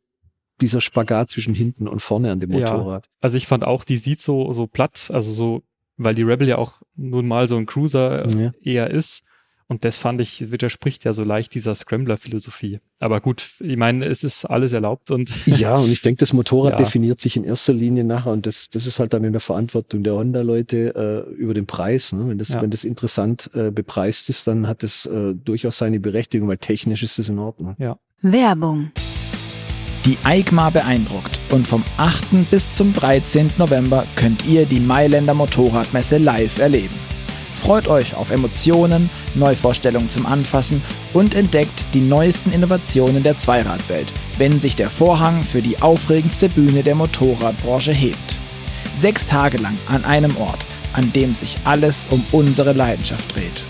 [0.61, 3.07] dieser Spagat zwischen hinten und vorne an dem Motorrad.
[3.07, 5.63] Ja, also ich fand auch, die sieht so, so platt, also so,
[5.97, 8.53] weil die Rebel ja auch nun mal so ein Cruiser äh, ja.
[8.63, 9.25] eher ist.
[9.69, 12.79] Und das fand ich, widerspricht ja so leicht dieser Scrambler-Philosophie.
[13.01, 15.31] Aber gut, ich meine, es ist alles erlaubt und.
[15.47, 16.76] Ja, und ich denke, das Motorrad ja.
[16.76, 20.02] definiert sich in erster Linie nachher und das, das ist halt dann in der Verantwortung
[20.02, 22.13] der Honda-Leute äh, über den Preis.
[22.13, 22.29] Ne?
[22.29, 22.61] Wenn, das, ja.
[22.61, 27.02] wenn das interessant äh, bepreist ist, dann hat es äh, durchaus seine Berechtigung, weil technisch
[27.02, 27.75] ist es in Ordnung.
[27.79, 27.99] Ja.
[28.21, 28.91] Werbung.
[30.05, 32.50] Die EICMA beeindruckt und vom 8.
[32.50, 33.55] bis zum 13.
[33.59, 37.16] November könnt ihr die Mailänder Motorradmesse live erleben.
[37.67, 40.81] Freut euch auf Emotionen, Neuvorstellungen zum Anfassen
[41.13, 46.85] und entdeckt die neuesten Innovationen der Zweiradwelt, wenn sich der Vorhang für die aufregendste Bühne
[46.85, 48.37] der Motorradbranche hebt.
[49.02, 53.65] Sechs Tage lang an einem Ort, an dem sich alles um unsere Leidenschaft dreht.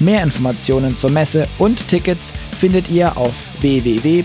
[0.00, 4.24] Mehr Informationen zur Messe und Tickets findet ihr auf www.eikma.it.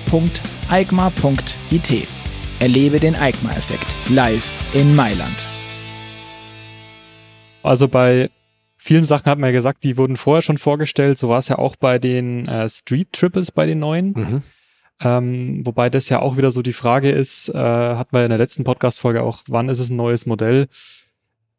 [2.59, 5.45] Erlebe den EICMA-Effekt live in Mailand.
[7.61, 8.31] Also bei
[8.83, 11.17] vielen Sachen hat man ja gesagt, die wurden vorher schon vorgestellt.
[11.17, 14.13] So war es ja auch bei den äh, Street Triples bei den neuen.
[14.13, 14.43] Mhm.
[14.99, 18.37] Ähm, wobei das ja auch wieder so die Frage ist, äh, hat man in der
[18.37, 20.67] letzten Podcast-Folge auch, wann ist es ein neues Modell?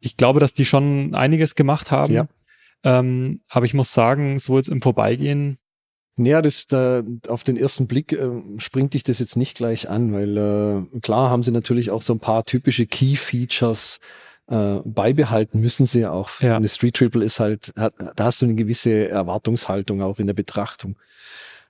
[0.01, 2.13] Ich glaube, dass die schon einiges gemacht haben.
[2.13, 2.27] Ja.
[2.83, 5.57] Ähm, aber ich muss sagen, so jetzt im Vorbeigehen.
[6.17, 10.13] Naja, das da auf den ersten Blick äh, springt dich das jetzt nicht gleich an,
[10.13, 13.99] weil äh, klar haben sie natürlich auch so ein paar typische Key Features
[14.49, 16.41] äh, beibehalten müssen sie auch.
[16.41, 16.57] Ja.
[16.57, 20.35] Eine Street Triple ist halt, hat, da hast du eine gewisse Erwartungshaltung auch in der
[20.35, 20.97] Betrachtung.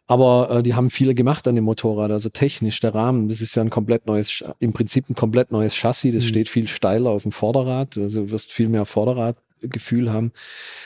[0.06, 3.54] Aber äh, die haben viele gemacht an dem Motorrad, also technisch, der Rahmen, das ist
[3.54, 6.28] ja ein komplett neues, im Prinzip ein komplett neues Chassis, das mhm.
[6.28, 10.32] steht viel steiler auf dem Vorderrad, also du wirst viel mehr Vorderradgefühl haben.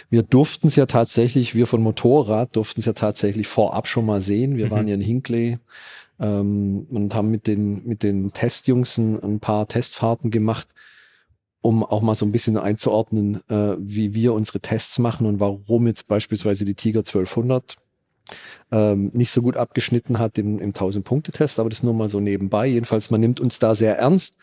[0.09, 4.20] Wir durften es ja tatsächlich, wir von Motorrad durften es ja tatsächlich vorab schon mal
[4.20, 4.57] sehen.
[4.57, 4.70] Wir mhm.
[4.70, 5.59] waren ja in Hinkley
[6.20, 10.68] ähm, und haben mit den, mit den Testjungs ein paar Testfahrten gemacht
[11.69, 15.87] um auch mal so ein bisschen einzuordnen, äh, wie wir unsere Tests machen und warum
[15.87, 17.77] jetzt beispielsweise die Tiger 1200
[18.73, 22.69] ähm, nicht so gut abgeschnitten hat im, im 1000-Punkte-Test, aber das nur mal so nebenbei.
[22.69, 24.39] Jedenfalls, man nimmt uns da sehr ernst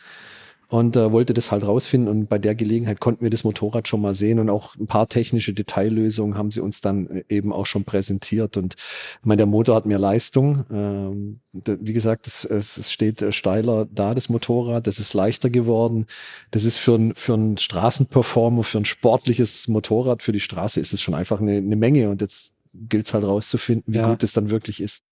[0.68, 4.02] und äh, wollte das halt rausfinden und bei der Gelegenheit konnten wir das Motorrad schon
[4.02, 7.66] mal sehen und auch ein paar technische Detaillösungen haben sie uns dann äh, eben auch
[7.66, 10.66] schon präsentiert und ich meine, der Motor hat mehr Leistung.
[10.72, 16.06] Ähm, wie gesagt, es, es steht äh, steiler da, das Motorrad, das ist leichter geworden.
[16.52, 20.94] Das ist für ein, für ein Straßenperformer, für ein sportliches Motorrad, für die Straße ist
[20.94, 24.10] es schon einfach eine, eine Menge und jetzt gilt es halt rauszufinden, wie ja.
[24.10, 25.04] gut es dann wirklich ist.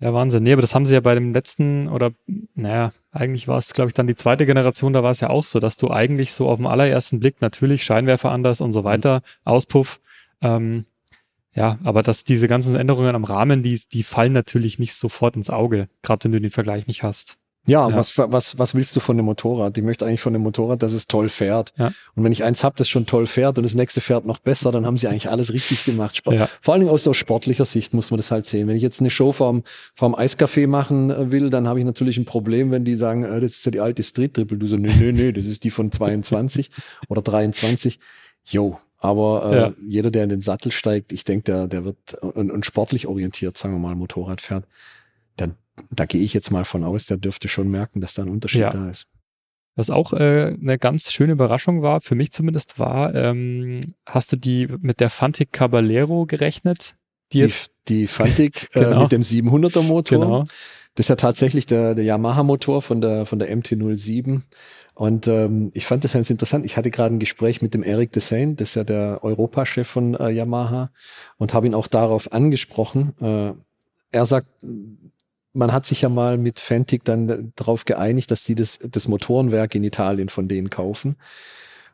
[0.00, 0.44] Ja, Wahnsinn.
[0.44, 2.12] Nee, aber das haben sie ja bei dem letzten oder,
[2.54, 5.44] naja, eigentlich war es, glaube ich, dann die zweite Generation, da war es ja auch
[5.44, 9.22] so, dass du eigentlich so auf den allerersten Blick natürlich Scheinwerfer anders und so weiter,
[9.44, 10.00] Auspuff,
[10.40, 10.84] ähm,
[11.52, 15.50] ja, aber dass diese ganzen Änderungen am Rahmen, die, die fallen natürlich nicht sofort ins
[15.50, 17.38] Auge, gerade wenn du den Vergleich nicht hast.
[17.68, 19.76] Ja, ja, Was, was, was willst du von dem Motorrad?
[19.76, 21.74] Ich möchte eigentlich von dem Motorrad, dass es toll fährt.
[21.76, 21.92] Ja.
[22.14, 24.72] Und wenn ich eins habe, das schon toll fährt und das nächste fährt noch besser,
[24.72, 26.16] dann haben sie eigentlich alles richtig gemacht.
[26.16, 26.36] Sport.
[26.36, 26.48] Ja.
[26.62, 28.68] Vor allen Dingen aus, aus sportlicher Sicht muss man das halt sehen.
[28.68, 32.16] Wenn ich jetzt eine Show vorm, vorm Eiscafé machen äh, will, dann habe ich natürlich
[32.16, 34.56] ein Problem, wenn die sagen, äh, das ist ja die alte Street Triple.
[34.56, 36.70] Du so, nö, nö, nö, das ist die von 22
[37.08, 37.98] oder 23.
[38.46, 39.72] Jo, aber äh, ja.
[39.86, 43.58] jeder, der in den Sattel steigt, ich denke, der, der wird und, und sportlich orientiert,
[43.58, 44.64] sagen wir mal, Motorrad fährt,
[45.36, 45.54] dann
[45.90, 48.60] da gehe ich jetzt mal von aus, der dürfte schon merken, dass da ein Unterschied
[48.60, 48.70] ja.
[48.70, 49.08] da ist.
[49.78, 54.36] Was auch äh, eine ganz schöne Überraschung war, für mich zumindest war, ähm, hast du
[54.36, 56.96] die mit der Fantic Caballero gerechnet?
[57.32, 57.52] Die, die,
[57.86, 59.02] die Fantic äh, genau.
[59.02, 60.18] mit dem 700er Motor.
[60.18, 60.44] Genau.
[60.96, 64.40] Das ist ja tatsächlich der, der Yamaha-Motor von der, von der MT-07.
[64.94, 66.64] Und ähm, ich fand das ganz interessant.
[66.64, 70.16] Ich hatte gerade ein Gespräch mit dem Eric Desain, das ist ja der Europachef von
[70.16, 70.90] äh, Yamaha,
[71.36, 73.14] und habe ihn auch darauf angesprochen.
[73.20, 73.52] Äh,
[74.10, 74.48] er sagt,
[75.52, 79.74] man hat sich ja mal mit Fantic dann darauf geeinigt, dass die das, das Motorenwerk
[79.74, 81.16] in Italien von denen kaufen.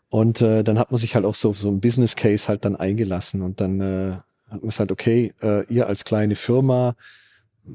[0.08, 2.76] Und äh, dann hat man sich halt auch so so ein Business Case halt dann
[2.76, 4.12] eingelassen und dann äh,
[4.50, 6.94] hat man gesagt, okay, äh, ihr als kleine Firma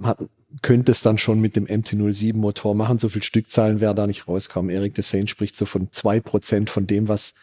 [0.03, 0.19] hat,
[0.61, 2.97] könnt es dann schon mit dem MT-07 Motor machen.
[2.97, 4.71] So viel Stückzahlen wäre da nicht rauskommen.
[4.71, 7.33] Eric Desane spricht so von zwei Prozent von dem, was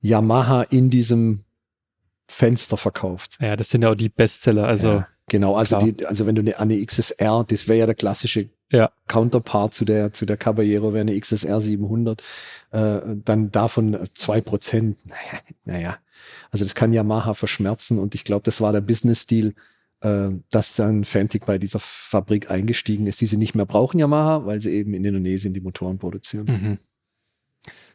[0.00, 1.44] Yamaha in diesem
[2.26, 3.38] Fenster verkauft.
[3.40, 4.66] Ja, das sind ja auch die Bestseller.
[4.66, 5.08] Also ja.
[5.30, 8.90] Genau, also die, also wenn du eine, eine XSR, das wäre ja der klassische ja.
[9.06, 12.20] Counterpart zu der zu der Caballero, wäre eine XSR 700,
[12.72, 14.96] äh, dann davon zwei Prozent.
[15.06, 15.96] Naja, naja,
[16.50, 19.54] also das kann Yamaha verschmerzen und ich glaube, das war der Business-Deal,
[20.00, 24.46] äh, dass dann Fantic bei dieser Fabrik eingestiegen ist, die sie nicht mehr brauchen Yamaha,
[24.46, 26.46] weil sie eben in Indonesien die Motoren produzieren.
[26.46, 26.78] Mhm.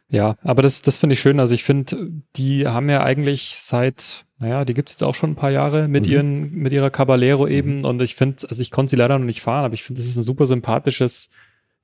[0.08, 1.38] Ja, aber das, das finde ich schön.
[1.38, 5.36] Also ich finde, die haben ja eigentlich seit, naja, die gibt's jetzt auch schon ein
[5.36, 6.12] paar Jahre mit mhm.
[6.12, 7.78] ihren, mit ihrer Caballero eben.
[7.78, 7.84] Mhm.
[7.84, 10.08] Und ich finde, also ich konnte sie leider noch nicht fahren, aber ich finde, das
[10.08, 11.30] ist ein super sympathisches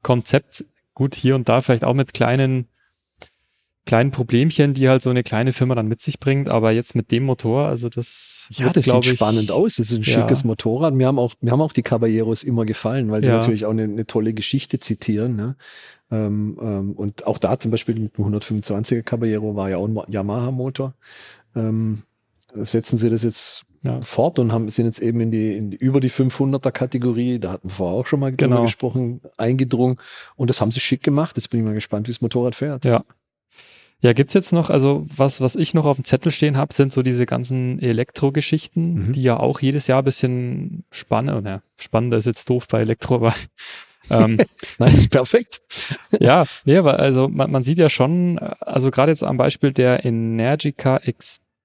[0.03, 0.65] Konzept.
[0.95, 2.67] Gut, hier und da vielleicht auch mit kleinen,
[3.87, 7.11] kleinen Problemchen, die halt so eine kleine Firma dann mit sich bringt, aber jetzt mit
[7.11, 9.77] dem Motor, also das ja, wird, das sieht ich, spannend aus.
[9.77, 10.13] Das ist ein ja.
[10.13, 10.93] schickes Motorrad.
[10.93, 13.39] Mir haben auch mir haben auch die Caballeros immer gefallen, weil sie ja.
[13.39, 15.37] natürlich auch eine, eine, tolle Geschichte zitieren.
[15.37, 15.57] Ne?
[16.11, 19.99] Ähm, ähm, und auch da zum Beispiel mit dem 125er Caballero war ja auch ein
[20.07, 20.95] Yamaha-Motor.
[21.57, 22.03] Ähm,
[22.55, 24.01] setzen sie das jetzt ja.
[24.01, 27.53] fort und haben, sind jetzt eben in die, in die über die 500er Kategorie, da
[27.53, 28.57] hatten wir vorher auch schon mal genau.
[28.57, 29.97] drüber gesprochen, eingedrungen.
[30.37, 31.37] Und das haben sie schick gemacht.
[31.37, 32.85] Jetzt bin ich mal gespannt, wie das Motorrad fährt.
[32.85, 33.05] Ja.
[34.01, 36.93] Ja, gibt's jetzt noch, also was, was ich noch auf dem Zettel stehen habe, sind
[36.93, 39.13] so diese ganzen Elektrogeschichten, mhm.
[39.13, 43.15] die ja auch jedes Jahr ein bisschen spannend, oder spannender ist jetzt doof bei Elektro,
[43.15, 43.33] aber
[44.11, 44.39] ähm,
[44.79, 45.63] Nein, ist perfekt.
[46.21, 50.05] ja, nee, aber also man, man sieht ja schon, also gerade jetzt am Beispiel der
[50.05, 50.97] Energica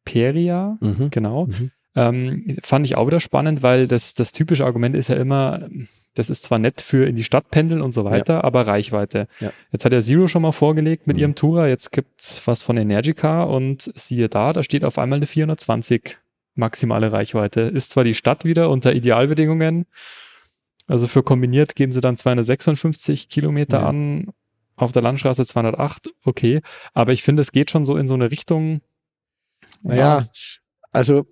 [0.07, 1.09] Xperia, mhm.
[1.11, 1.71] genau, mhm.
[1.95, 5.67] Ähm, fand ich auch wieder spannend, weil das, das typische Argument ist ja immer,
[6.13, 8.43] das ist zwar nett für in die Stadt pendeln und so weiter, ja.
[8.43, 9.27] aber Reichweite.
[9.39, 9.51] Ja.
[9.71, 11.21] Jetzt hat der Zero schon mal vorgelegt mit mhm.
[11.21, 15.25] ihrem Tourer, jetzt gibt's was von Energica und siehe da, da steht auf einmal eine
[15.25, 16.19] 420
[16.53, 17.61] maximale Reichweite.
[17.61, 19.87] Ist zwar die Stadt wieder unter Idealbedingungen,
[20.87, 23.87] also für kombiniert geben sie dann 256 Kilometer ja.
[23.87, 24.27] an,
[24.75, 26.61] auf der Landstraße 208, okay.
[26.93, 28.81] Aber ich finde, es geht schon so in so eine Richtung.
[29.81, 30.27] Naja,
[30.91, 31.25] also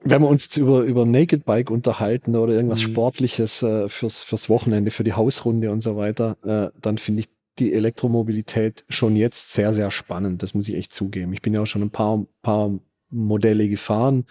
[0.00, 2.92] wenn wir uns jetzt über, über Naked Bike unterhalten oder irgendwas mhm.
[2.92, 7.28] Sportliches äh, fürs, fürs Wochenende, für die Hausrunde und so weiter, äh, dann finde ich
[7.58, 10.42] die Elektromobilität schon jetzt sehr, sehr spannend.
[10.42, 11.32] Das muss ich echt zugeben.
[11.32, 12.70] Ich bin ja auch schon ein paar, paar
[13.10, 14.24] Modelle gefahren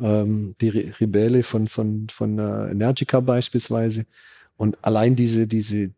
[0.00, 4.06] ähm, die Re Rebelle von, von, von äh, Energica beispielsweise.
[4.56, 5.90] Und allein diese, diese,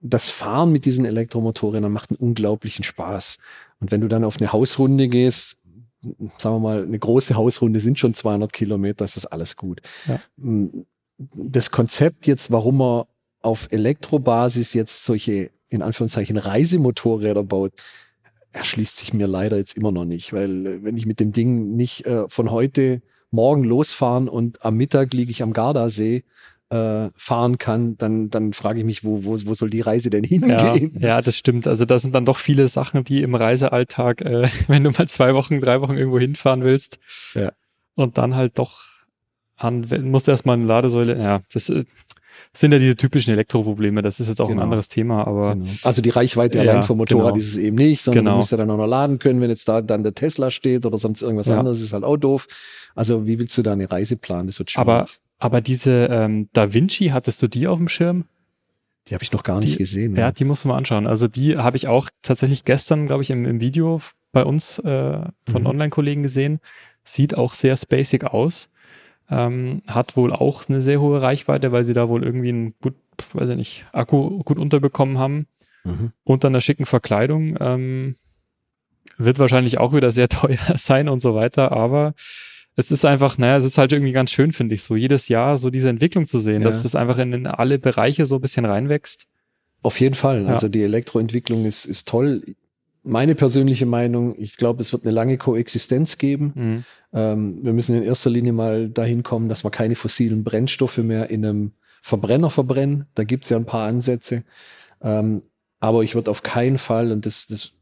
[0.00, 3.38] das Fahren mit diesen Elektromotorrädern macht einen unglaublichen Spaß.
[3.80, 5.58] Und wenn du dann auf eine Hausrunde gehst,
[6.38, 9.80] sagen wir mal, eine große Hausrunde sind schon 200 Kilometer, das ist alles gut.
[10.06, 10.20] Ja.
[10.36, 10.84] Mm,
[11.34, 13.04] das Konzept jetzt, warum man
[13.42, 17.72] auf Elektrobasis jetzt solche, in Anführungszeichen, Reisemotorräder baut,
[18.52, 21.76] erschließt sich mir leider jetzt immer noch nicht, weil äh, wenn ich mit dem Ding
[21.76, 26.24] nicht äh, von heute morgen losfahren und am Mittag liege ich am Gardasee
[26.74, 30.24] äh, fahren kann, dann, dann frage ich mich, wo, wo, wo soll die Reise denn
[30.24, 30.92] hingehen?
[30.98, 31.68] Ja, ja, das stimmt.
[31.68, 35.34] Also da sind dann doch viele Sachen, die im Reisealltag, äh, wenn du mal zwei
[35.34, 36.98] Wochen, drei Wochen irgendwo hinfahren willst
[37.34, 37.52] ja.
[37.94, 38.80] und dann halt doch
[39.56, 41.84] an, musst erstmal eine Ladesäule, ja, das äh,
[42.52, 44.02] sind ja diese typischen Elektroprobleme.
[44.02, 44.60] Das ist jetzt auch genau.
[44.60, 45.54] ein anderes Thema, aber.
[45.54, 45.66] Genau.
[45.84, 47.36] Also die Reichweite ja, allein vom Motorrad genau.
[47.36, 48.30] ist es eben nicht, sondern genau.
[48.32, 50.86] du musst ja dann auch noch laden können, wenn jetzt da dann der Tesla steht
[50.86, 51.58] oder sonst irgendwas ja.
[51.58, 52.46] anderes, ist halt auch doof.
[52.94, 54.46] Also wie willst du da eine Reise planen?
[54.46, 54.88] Das wird schwierig.
[54.88, 55.06] Aber,
[55.38, 58.24] aber diese ähm, Da Vinci, hattest du die auf dem Schirm?
[59.08, 60.16] Die habe ich noch gar nicht die, gesehen.
[60.16, 61.06] Ja, die musst du mal anschauen.
[61.06, 64.00] Also die habe ich auch tatsächlich gestern, glaube ich, im, im Video
[64.32, 65.66] bei uns äh, von mhm.
[65.66, 66.60] Online-Kollegen gesehen.
[67.02, 68.70] Sieht auch sehr spacig aus.
[69.30, 72.94] Ähm, hat wohl auch eine sehr hohe Reichweite, weil sie da wohl irgendwie ein gut
[73.32, 75.46] weiß ich nicht, Akku gut unterbekommen haben
[75.84, 76.12] mhm.
[76.24, 77.56] und dann einer schicken Verkleidung.
[77.60, 78.16] Ähm,
[79.16, 82.14] wird wahrscheinlich auch wieder sehr teuer sein und so weiter, aber
[82.76, 85.58] es ist einfach, naja, es ist halt irgendwie ganz schön, finde ich, so jedes Jahr
[85.58, 86.68] so diese Entwicklung zu sehen, ja.
[86.68, 89.26] dass es einfach in, in, alle Bereiche so ein bisschen reinwächst.
[89.82, 90.44] Auf jeden Fall.
[90.44, 90.48] Ja.
[90.48, 92.42] Also die Elektroentwicklung ist, ist toll.
[93.02, 96.52] Meine persönliche Meinung, ich glaube, es wird eine lange Koexistenz geben.
[96.54, 96.84] Mhm.
[97.12, 101.30] Ähm, wir müssen in erster Linie mal dahin kommen, dass wir keine fossilen Brennstoffe mehr
[101.30, 103.06] in einem Verbrenner verbrennen.
[103.14, 104.42] Da gibt es ja ein paar Ansätze.
[105.02, 105.42] Ähm,
[105.80, 107.72] aber ich würde auf keinen Fall, und das, das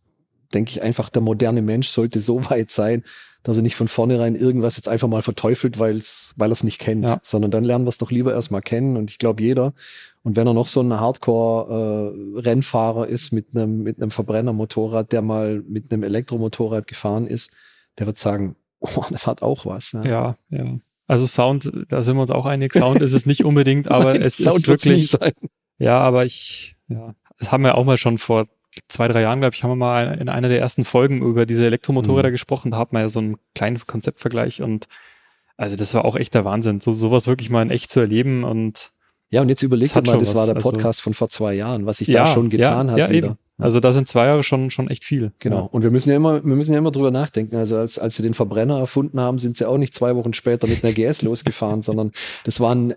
[0.52, 3.04] denke ich einfach, der moderne Mensch sollte so weit sein,
[3.42, 6.78] dass er nicht von vornherein irgendwas jetzt einfach mal verteufelt, weil's, weil er es nicht
[6.78, 7.18] kennt, ja.
[7.22, 8.96] sondern dann lernen wir es doch lieber erstmal kennen.
[8.96, 9.74] Und ich glaube, jeder,
[10.22, 15.22] und wenn er noch so ein Hardcore-Rennfahrer äh, ist mit einem mit einem Verbrennermotorrad, der
[15.22, 17.50] mal mit einem Elektromotorrad gefahren ist,
[17.98, 19.92] der wird sagen, oh, das hat auch was.
[19.92, 20.36] Ja, ja.
[20.50, 20.78] ja.
[21.08, 22.72] Also Sound, da sind wir uns auch einig.
[22.72, 25.16] Sound ist es nicht unbedingt, aber Nein, es Sound ist wirklich.
[25.78, 28.46] Ja, aber ich, ja, das haben wir auch mal schon vor
[28.88, 31.66] zwei, drei Jahren, glaube ich, haben wir mal in einer der ersten Folgen über diese
[31.66, 32.32] Elektromotorräder mhm.
[32.32, 32.70] gesprochen.
[32.70, 34.86] Da hat man ja so einen kleinen Konzeptvergleich und
[35.56, 38.44] also das war auch echt der Wahnsinn, so sowas wirklich mal in echt zu erleben
[38.44, 38.90] und
[39.30, 40.34] ja, und jetzt überlegt mal, das was.
[40.34, 42.88] war der also Podcast also, von vor zwei Jahren, was sich ja, da schon getan
[42.88, 42.98] ja, hat.
[42.98, 43.28] Ja, wieder.
[43.28, 43.38] Eben.
[43.56, 45.32] Also da sind zwei Jahre schon, schon echt viel.
[45.38, 45.56] Genau.
[45.56, 45.62] Ja.
[45.62, 47.56] Und wir müssen ja immer, wir müssen ja immer drüber nachdenken.
[47.56, 50.66] Also als, als sie den Verbrenner erfunden haben, sind sie auch nicht zwei Wochen später
[50.66, 52.12] mit einer GS losgefahren, sondern
[52.44, 52.94] das war ein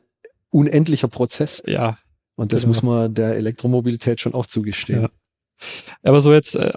[0.50, 1.64] unendlicher Prozess.
[1.68, 1.98] Ja.
[2.36, 2.70] Und das genau.
[2.70, 5.08] muss man der Elektromobilität schon auch zugestehen.
[6.04, 6.74] Aber so jetzt, äh,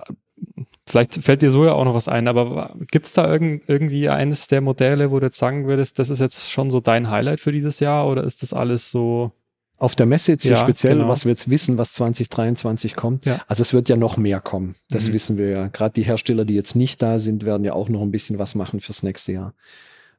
[0.87, 4.49] vielleicht fällt dir so ja auch noch was ein, aber gibt's da irgend, irgendwie eines
[4.49, 7.53] der Modelle, wo du jetzt sagen würdest, das ist jetzt schon so dein Highlight für
[7.53, 9.33] dieses Jahr oder ist das alles so?
[9.81, 11.09] Auf der Messe jetzt ja, speziell, genau.
[11.09, 13.25] was wir jetzt wissen, was 2023 kommt.
[13.25, 13.41] Ja.
[13.47, 14.75] Also es wird ja noch mehr kommen.
[14.91, 15.12] Das mhm.
[15.12, 15.69] wissen wir ja.
[15.69, 18.57] Gerade die Hersteller, die jetzt nicht da sind, werden ja auch noch ein bisschen was
[18.57, 19.55] machen fürs nächste Jahr.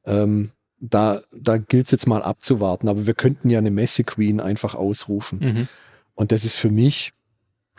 [0.06, 2.88] Ähm, da da gilt es jetzt mal abzuwarten.
[2.88, 5.39] Aber wir könnten ja eine Messe Queen einfach ausrufen.
[5.39, 5.67] Mhm.
[6.15, 7.12] Und das ist für mich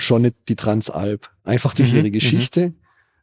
[0.00, 1.30] schon nicht die Transalp.
[1.44, 2.12] Einfach durch mhm, ihre mhm.
[2.12, 2.74] Geschichte,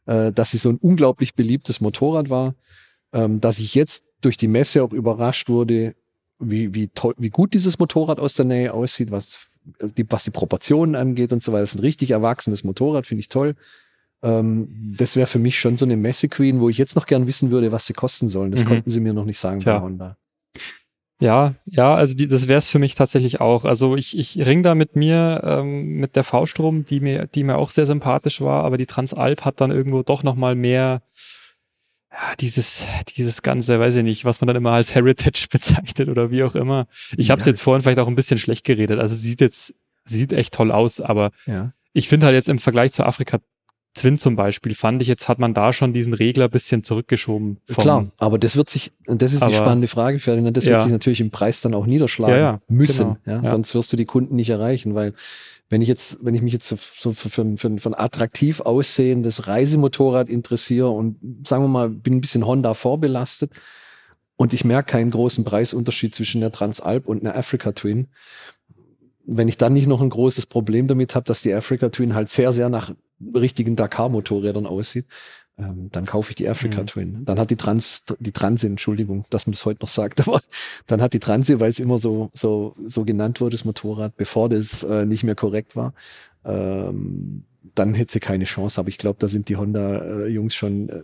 [0.06, 2.54] äh, dass sie so ein unglaublich beliebtes Motorrad war,
[3.12, 5.94] ähm, dass ich jetzt durch die Messe auch überrascht wurde,
[6.38, 9.40] wie, wie, toll, wie gut dieses Motorrad aus der Nähe aussieht, was
[9.80, 11.62] die, was die Proportionen angeht und so weiter.
[11.62, 13.54] Das ist ein richtig erwachsenes Motorrad, finde ich toll.
[14.22, 17.50] Ähm, das wäre für mich schon so eine Messe-Queen, wo ich jetzt noch gern wissen
[17.50, 18.50] würde, was sie kosten sollen.
[18.50, 18.68] Das mhm.
[18.68, 19.78] konnten sie mir noch nicht sagen Tja.
[19.78, 20.16] bei Honda.
[21.20, 23.64] Ja, ja, also die, das wäre es für mich tatsächlich auch.
[23.64, 27.56] Also ich, ich ring da mit mir, ähm, mit der V-Strom, die mir, die mir
[27.56, 31.02] auch sehr sympathisch war, aber die Transalp hat dann irgendwo doch nochmal mehr
[32.12, 36.30] ja, dieses, dieses ganze, weiß ich nicht, was man dann immer als Heritage bezeichnet oder
[36.30, 36.86] wie auch immer.
[37.16, 39.00] Ich habe es jetzt vorhin vielleicht auch ein bisschen schlecht geredet.
[39.00, 41.72] Also sieht jetzt, sieht echt toll aus, aber ja.
[41.92, 43.38] ich finde halt jetzt im Vergleich zu Afrika
[43.98, 47.58] Twin zum Beispiel, fand ich, jetzt hat man da schon diesen Regler bisschen zurückgeschoben.
[47.66, 50.72] Klar, aber das wird sich, und das ist aber, die spannende Frage, Ferdinand, das ja.
[50.72, 53.16] wird sich natürlich im Preis dann auch niederschlagen ja, ja, müssen.
[53.24, 55.12] Genau, ja, Sonst wirst du die Kunden nicht erreichen, weil
[55.70, 58.60] wenn ich jetzt, wenn ich mich jetzt so, so für, für, für, für ein attraktiv
[58.60, 63.52] aussehendes Reisemotorrad interessiere und sagen wir mal, bin ein bisschen Honda vorbelastet
[64.36, 68.08] und ich merke keinen großen Preisunterschied zwischen der Transalp und einer Africa Twin,
[69.26, 72.30] wenn ich dann nicht noch ein großes Problem damit habe, dass die Africa Twin halt
[72.30, 72.94] sehr, sehr nach
[73.34, 75.06] richtigen Dakar-Motorrädern aussieht,
[75.58, 76.86] ähm, dann kaufe ich die Africa mhm.
[76.86, 77.24] Twin.
[77.24, 80.40] Dann hat die Trans, die Transi, Entschuldigung, dass man das heute noch sagt, aber
[80.86, 84.48] dann hat die Transi, weil es immer so, so, so genannt wurde, das Motorrad, bevor
[84.48, 85.94] das äh, nicht mehr korrekt war,
[86.44, 88.80] ähm, dann hätte sie keine Chance.
[88.80, 91.02] Aber ich glaube, da sind die Honda-Jungs schon äh,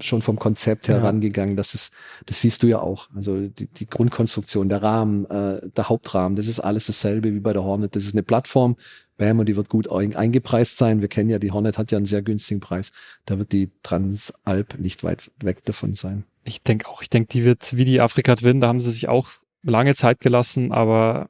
[0.00, 1.02] schon vom Konzept her ja.
[1.02, 1.56] rangegangen.
[1.56, 1.92] Das ist,
[2.26, 3.08] das siehst du ja auch.
[3.14, 7.52] Also die, die Grundkonstruktion, der Rahmen, äh, der Hauptrahmen, das ist alles dasselbe wie bei
[7.52, 7.96] der Hornet.
[7.96, 8.76] Das ist eine Plattform,
[9.16, 11.00] bam, und die wird gut eingepreist sein.
[11.00, 12.92] Wir kennen ja, die Hornet hat ja einen sehr günstigen Preis.
[13.24, 16.24] Da wird die Transalp nicht weit weg davon sein.
[16.44, 19.08] Ich denke auch, ich denke, die wird wie die Afrika Twin, da haben sie sich
[19.08, 19.28] auch
[19.62, 21.28] lange Zeit gelassen, aber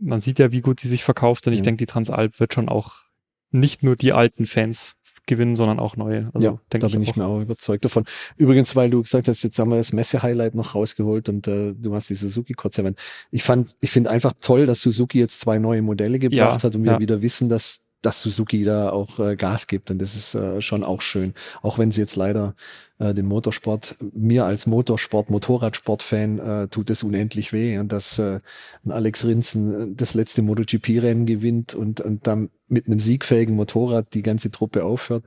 [0.00, 2.68] man sieht ja, wie gut die sich verkauft und ich denke, die Transalp wird schon
[2.68, 3.04] auch
[3.50, 4.96] nicht nur die alten Fans
[5.28, 6.30] gewinnen, sondern auch neue.
[6.34, 8.04] Also, ja, da bin ich, ich mir auch überzeugt davon.
[8.36, 11.94] Übrigens, weil du gesagt hast, jetzt haben wir das Messe-Highlight noch rausgeholt und äh, du
[11.94, 12.98] hast die Suzuki kurz erwähnt.
[13.30, 16.74] Ich fand, ich finde einfach toll, dass Suzuki jetzt zwei neue Modelle gebracht ja, hat
[16.74, 16.98] und wir ja.
[16.98, 20.84] wieder wissen, dass dass Suzuki da auch äh, Gas gibt und das ist äh, schon
[20.84, 21.34] auch schön.
[21.62, 22.54] Auch wenn sie jetzt leider
[22.98, 28.40] äh, den Motorsport, mir als Motorsport, Motorradsport-Fan äh, tut es unendlich weh und dass äh,
[28.88, 34.22] Alex Rinsen äh, das letzte MotoGP-Rennen gewinnt und, und dann mit einem siegfähigen Motorrad die
[34.22, 35.24] ganze Truppe aufhört.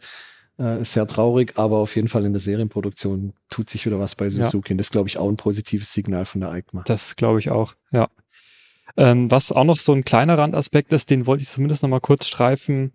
[0.59, 4.15] Äh, ist sehr traurig, aber auf jeden Fall in der Serienproduktion tut sich wieder was
[4.15, 4.69] bei Suzuki.
[4.69, 4.73] Ja.
[4.73, 6.83] Und das glaube ich auch ein positives Signal von der EICMA.
[6.85, 8.09] Das glaube ich auch, ja.
[8.97, 11.99] Ähm, was auch noch so ein kleiner Randaspekt ist, den wollte ich zumindest noch mal
[11.99, 12.91] kurz streifen,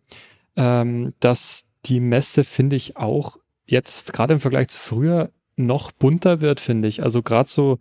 [0.56, 6.40] ähm, dass die Messe, finde ich, auch jetzt gerade im Vergleich zu früher noch bunter
[6.40, 7.02] wird, finde ich.
[7.02, 7.78] Also gerade so,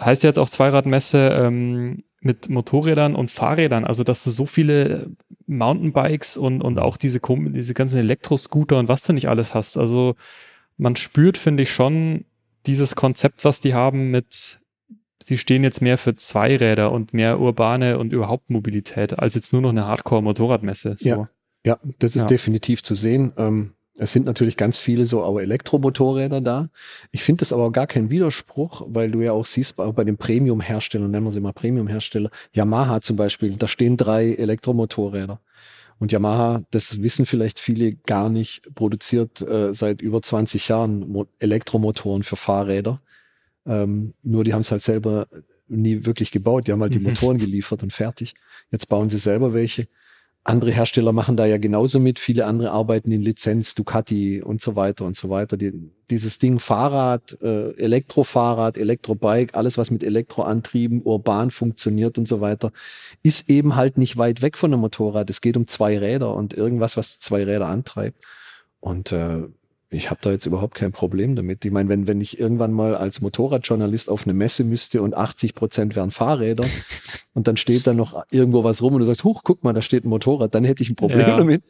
[0.00, 3.84] heißt jetzt auch Zweiradmesse, ähm, mit Motorrädern und Fahrrädern.
[3.84, 5.10] Also, dass du so viele
[5.46, 9.76] Mountainbikes und, und auch diese, diese ganzen Elektroscooter und was du nicht alles hast.
[9.76, 10.16] Also,
[10.78, 12.24] man spürt, finde ich, schon
[12.66, 14.60] dieses Konzept, was die haben mit,
[15.22, 19.62] sie stehen jetzt mehr für Zweiräder und mehr urbane und überhaupt Mobilität, als jetzt nur
[19.62, 20.96] noch eine Hardcore-Motorradmesse.
[20.98, 21.08] So.
[21.08, 21.28] Ja,
[21.64, 22.28] ja, das ist ja.
[22.28, 23.32] definitiv zu sehen.
[23.36, 26.68] Ähm, es sind natürlich ganz viele so auch Elektromotorräder da.
[27.12, 30.16] Ich finde das aber gar kein Widerspruch, weil du ja auch siehst, auch bei den
[30.16, 35.40] Premium-Herstellern, nennen wir sie mal Premium-Hersteller, Yamaha zum Beispiel, da stehen drei Elektromotorräder.
[35.98, 41.26] Und Yamaha, das wissen vielleicht viele gar nicht, produziert äh, seit über 20 Jahren Mo
[41.38, 43.00] Elektromotoren für Fahrräder.
[43.66, 45.26] Ähm, nur die haben es halt selber
[45.68, 46.66] nie wirklich gebaut.
[46.66, 47.06] Die haben halt die mhm.
[47.06, 48.34] Motoren geliefert und fertig.
[48.70, 49.86] Jetzt bauen sie selber welche.
[50.46, 52.18] Andere Hersteller machen da ja genauso mit.
[52.18, 55.56] Viele andere arbeiten in Lizenz, Ducati und so weiter und so weiter.
[55.56, 62.42] Die, dieses Ding Fahrrad, äh, Elektrofahrrad, Elektrobike, alles was mit Elektroantrieben urban funktioniert und so
[62.42, 62.72] weiter,
[63.22, 65.30] ist eben halt nicht weit weg von einem Motorrad.
[65.30, 68.22] Es geht um zwei Räder und irgendwas, was zwei Räder antreibt.
[68.80, 69.44] Und äh,
[69.94, 71.64] ich habe da jetzt überhaupt kein Problem damit.
[71.64, 75.54] Ich meine, wenn, wenn ich irgendwann mal als Motorradjournalist auf eine Messe müsste und 80
[75.54, 76.64] Prozent wären Fahrräder
[77.34, 79.82] und dann steht da noch irgendwo was rum und du sagst, huch, guck mal, da
[79.82, 81.36] steht ein Motorrad, dann hätte ich ein Problem ja.
[81.36, 81.64] damit.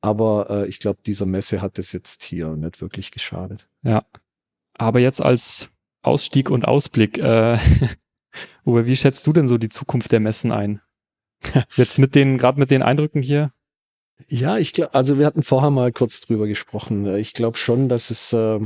[0.00, 3.68] Aber äh, ich glaube, dieser Messe hat es jetzt hier nicht wirklich geschadet.
[3.82, 4.04] Ja.
[4.74, 5.70] Aber jetzt als
[6.02, 7.58] Ausstieg und Ausblick, äh,
[8.64, 10.80] Uwe, wie schätzt du denn so die Zukunft der Messen ein?
[11.76, 13.50] Jetzt mit den, gerade mit den Eindrücken hier?
[14.28, 17.14] Ja, ich glaube, also wir hatten vorher mal kurz drüber gesprochen.
[17.16, 18.58] Ich glaube schon, dass es, äh,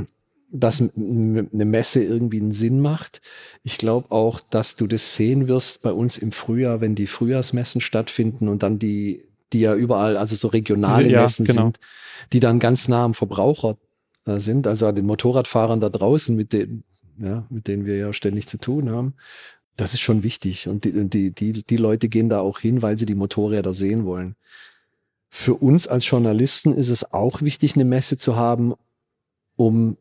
[0.51, 3.21] dass eine Messe irgendwie einen Sinn macht.
[3.63, 7.81] Ich glaube auch, dass du das sehen wirst bei uns im Frühjahr, wenn die Frühjahrsmessen
[7.81, 9.21] stattfinden und dann die,
[9.53, 11.63] die ja überall, also so regionale ja, Messen genau.
[11.63, 11.79] sind,
[12.31, 13.77] die dann ganz nah am Verbraucher
[14.25, 16.83] äh, sind, also an den Motorradfahrern da draußen, mit denen,
[17.17, 19.15] ja, mit denen wir ja ständig zu tun haben.
[19.75, 20.67] Das ist schon wichtig.
[20.67, 24.05] Und die, die, die, die Leute gehen da auch hin, weil sie die Motorräder sehen
[24.05, 24.35] wollen.
[25.33, 28.73] Für uns als Journalisten ist es auch wichtig, eine Messe zu haben,
[29.55, 29.97] um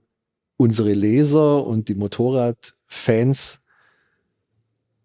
[0.56, 3.60] unsere Leser und die Motorradfans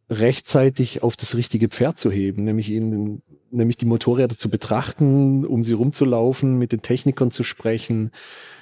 [0.09, 5.63] rechtzeitig auf das richtige Pferd zu heben, nämlich ihnen, nämlich die Motorräder zu betrachten, um
[5.63, 8.11] sie rumzulaufen, mit den Technikern zu sprechen,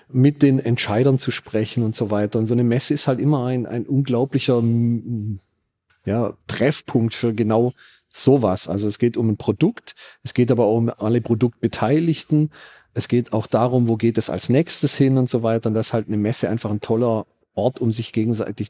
[0.09, 2.39] mit den Entscheidern zu sprechen und so weiter.
[2.39, 4.61] Und so eine Messe ist halt immer ein, ein unglaublicher
[6.05, 7.73] ja, Treffpunkt für genau
[8.15, 8.67] sowas.
[8.67, 12.51] Also es geht um ein Produkt, es geht aber auch um alle Produktbeteiligten,
[12.93, 15.69] es geht auch darum, wo geht es als nächstes hin und so weiter.
[15.69, 18.69] Und das ist halt eine Messe einfach ein toller Ort, um sich gegenseitig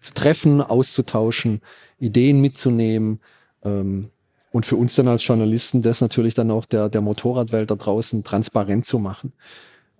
[0.00, 1.60] zu treffen, auszutauschen,
[1.98, 3.20] Ideen mitzunehmen.
[3.62, 4.10] Ähm,
[4.50, 8.24] und für uns dann als Journalisten das natürlich dann auch der, der Motorradwelt da draußen
[8.24, 9.34] transparent zu machen.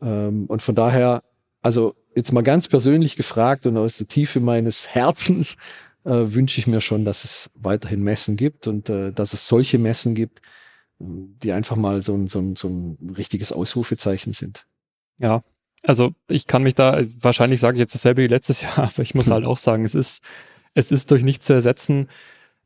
[0.01, 1.22] Ähm, und von daher,
[1.61, 5.57] also jetzt mal ganz persönlich gefragt und aus der Tiefe meines Herzens,
[6.09, 9.79] äh, wünsche ich mir schon, dass es weiterhin Messen gibt und äh, dass es solche
[9.79, 10.40] Messen gibt,
[10.99, 14.66] die einfach mal so ein, so ein, so ein richtiges Ausrufezeichen sind.
[15.21, 15.42] Ja,
[15.85, 19.14] also ich kann mich da, wahrscheinlich sage ich jetzt dasselbe wie letztes Jahr, aber ich
[19.14, 20.23] muss halt auch sagen, es ist,
[20.75, 22.09] es ist durch nichts zu ersetzen.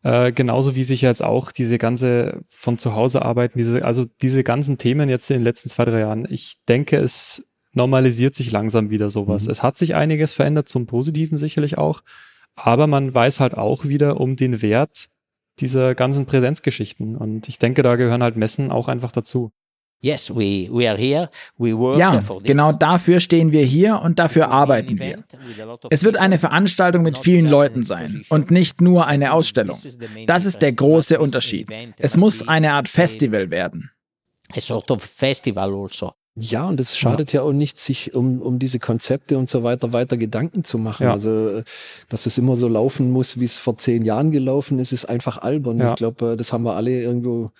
[0.05, 4.43] Äh, genauso wie sich jetzt auch diese ganze von zu Hause arbeiten, diese, also diese
[4.43, 6.27] ganzen Themen jetzt in den letzten zwei, drei Jahren.
[6.31, 9.45] Ich denke, es normalisiert sich langsam wieder sowas.
[9.45, 9.51] Mhm.
[9.51, 12.03] Es hat sich einiges verändert, zum Positiven sicherlich auch.
[12.55, 15.09] Aber man weiß halt auch wieder um den Wert
[15.61, 17.17] dieser ganzen Präsenzgeschichten.
[17.17, 19.53] Und ich denke, da gehören halt Messen auch einfach dazu.
[20.05, 21.31] Yes, we, we are here.
[21.57, 25.23] We work ja, genau dafür stehen wir hier und dafür arbeiten wir.
[25.91, 29.79] Es wird eine Veranstaltung mit vielen Leuten sein und nicht nur eine Ausstellung.
[30.27, 31.71] Das ist der große Unterschied.
[31.99, 33.93] Es muss eine Art Festival werden.
[34.55, 36.13] A sort of festival also.
[36.35, 37.41] Ja, und es schadet ja.
[37.41, 37.47] ja.
[37.47, 41.05] auch nicht, sich um, um diese Konzepte und so weiter weiter Gedanken zu machen.
[41.05, 41.13] Ja.
[41.13, 41.63] Also,
[42.09, 45.39] dass es immer so laufen muss, wie es vor zehn Jahren gelaufen ist, ist einfach
[45.39, 45.79] albern.
[45.79, 45.91] Ja.
[45.91, 47.51] Ich glaube, äh, das haben wir alle irgendwo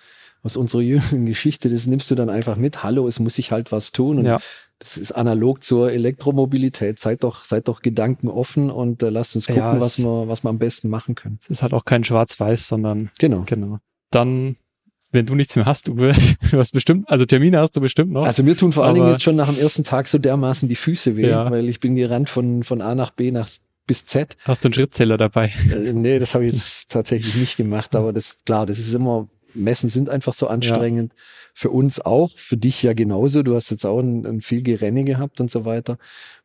[0.41, 1.69] aus unserer jüngeren Geschichte.
[1.69, 2.83] Das nimmst du dann einfach mit.
[2.83, 4.17] Hallo, es muss sich halt was tun.
[4.19, 4.41] Und
[4.79, 6.97] das ist analog zur Elektromobilität.
[6.97, 10.49] Seid doch, seid doch Gedanken offen und äh, lasst uns gucken, was wir, was wir
[10.49, 11.37] am besten machen können.
[11.41, 13.43] Es ist halt auch kein Schwarz-Weiß, sondern genau.
[13.45, 13.77] genau.
[14.09, 14.57] Dann
[15.13, 15.95] wenn du nichts mehr hast, du
[16.51, 18.25] hast bestimmt, also Termine hast du bestimmt noch.
[18.25, 20.75] Also mir tun vor allen Dingen jetzt schon nach dem ersten Tag so dermaßen die
[20.75, 21.49] Füße weh, ja.
[21.49, 23.47] weil ich bin gerannt von, von A nach B nach
[23.85, 24.35] bis Z.
[24.45, 25.51] Hast du einen Schrittzähler dabei?
[25.71, 29.27] Äh, nee, das habe ich jetzt tatsächlich nicht gemacht, aber das klar, das ist immer
[29.53, 31.13] Messen sind einfach so anstrengend.
[31.13, 31.21] Ja.
[31.55, 33.43] Für uns auch, für dich ja genauso.
[33.43, 35.97] Du hast jetzt auch ein, ein viel Gerenne gehabt und so weiter.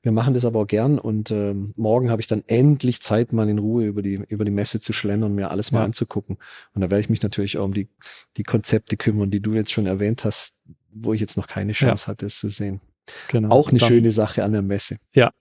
[0.03, 3.49] Wir machen das aber auch gern und äh, morgen habe ich dann endlich Zeit, mal
[3.49, 5.85] in Ruhe über die, über die Messe zu schlendern und mir alles mal ja.
[5.87, 6.37] anzugucken.
[6.75, 7.89] Und da werde ich mich natürlich auch um die,
[8.37, 10.55] die Konzepte kümmern, die du jetzt schon erwähnt hast,
[10.93, 12.09] wo ich jetzt noch keine Chance ja.
[12.09, 12.81] hatte, es zu sehen.
[13.29, 13.51] Genau.
[13.51, 14.99] Auch eine dann, schöne Sache an der Messe.
[15.15, 15.33] Ja,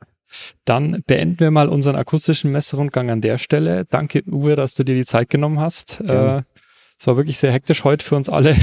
[0.66, 3.86] Dann beenden wir mal unseren akustischen Messerundgang an der Stelle.
[3.86, 6.02] Danke, Uwe, dass du dir die Zeit genommen hast.
[6.02, 6.42] Äh,
[6.98, 8.56] es war wirklich sehr hektisch heute für uns alle.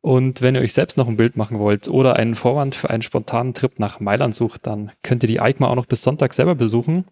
[0.00, 3.02] Und wenn ihr euch selbst noch ein Bild machen wollt oder einen Vorwand für einen
[3.02, 6.54] spontanen Trip nach Mailand sucht, dann könnt ihr die EICMA auch noch bis Sonntag selber
[6.54, 7.04] besuchen.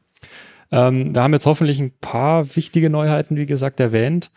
[0.73, 4.31] Ähm, wir haben jetzt hoffentlich ein paar wichtige Neuheiten, wie gesagt, erwähnt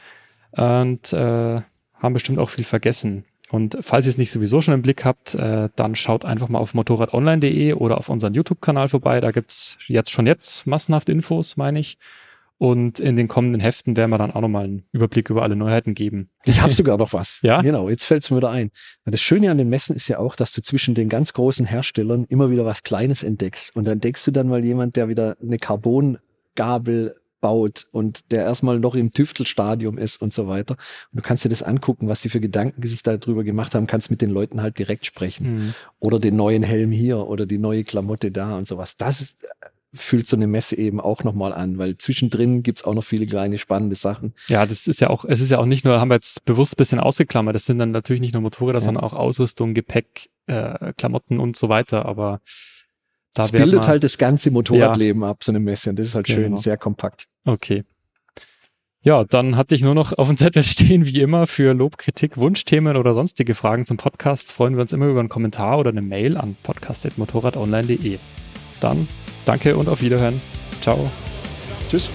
[0.51, 1.61] und äh,
[1.95, 3.25] haben bestimmt auch viel vergessen.
[3.51, 6.59] Und falls ihr es nicht sowieso schon im Blick habt, äh, dann schaut einfach mal
[6.59, 9.21] auf motorradonline.de oder auf unseren YouTube-Kanal vorbei.
[9.21, 11.97] Da gibt's jetzt schon jetzt massenhaft Infos, meine ich.
[12.63, 15.95] Und in den kommenden Heften werden wir dann auch nochmal einen Überblick über alle Neuheiten
[15.95, 16.29] geben.
[16.45, 17.39] Ich habe sogar noch was.
[17.41, 17.61] Ja?
[17.61, 18.71] Genau, jetzt fällt es mir wieder ein.
[19.03, 22.23] Das Schöne an den Messen ist ja auch, dass du zwischen den ganz großen Herstellern
[22.29, 23.75] immer wieder was Kleines entdeckst.
[23.75, 28.79] Und dann entdeckst du dann mal jemand, der wieder eine Carbongabel baut und der erstmal
[28.79, 30.75] noch im Tüftelstadium ist und so weiter.
[31.11, 34.09] Und du kannst dir das angucken, was die für Gedanken sich darüber gemacht haben, kannst
[34.09, 35.53] mit den Leuten halt direkt sprechen.
[35.53, 35.73] Mhm.
[35.99, 38.95] Oder den neuen Helm hier oder die neue Klamotte da und sowas.
[38.95, 39.45] Das ist,
[39.93, 43.57] fühlt so eine Messe eben auch nochmal an, weil zwischendrin gibt's auch noch viele kleine
[43.57, 44.33] spannende Sachen.
[44.47, 46.77] Ja, das ist ja auch, es ist ja auch nicht nur, haben wir jetzt bewusst
[46.77, 48.85] bisschen ausgeklammert, das sind dann natürlich nicht nur Motorräder, ja.
[48.85, 52.41] sondern auch Ausrüstung, Gepäck, äh, Klamotten und so weiter, aber
[53.33, 55.29] das bildet halt das ganze Motorradleben ja.
[55.29, 55.89] ab, so eine Messe.
[55.89, 56.57] Und das ist halt schön, genau.
[56.57, 57.25] sehr kompakt.
[57.45, 57.83] Okay.
[59.01, 62.37] Ja, dann hatte ich nur noch auf dem Zettel stehen, wie immer, für Lob, Kritik,
[62.37, 66.01] Wunschthemen oder sonstige Fragen zum Podcast freuen wir uns immer über einen Kommentar oder eine
[66.01, 68.19] Mail an podcast.motorradonline.de.
[68.79, 69.07] Dann
[69.45, 70.41] danke und auf Wiederhören.
[70.81, 71.09] Ciao.
[71.89, 72.09] Tschüss.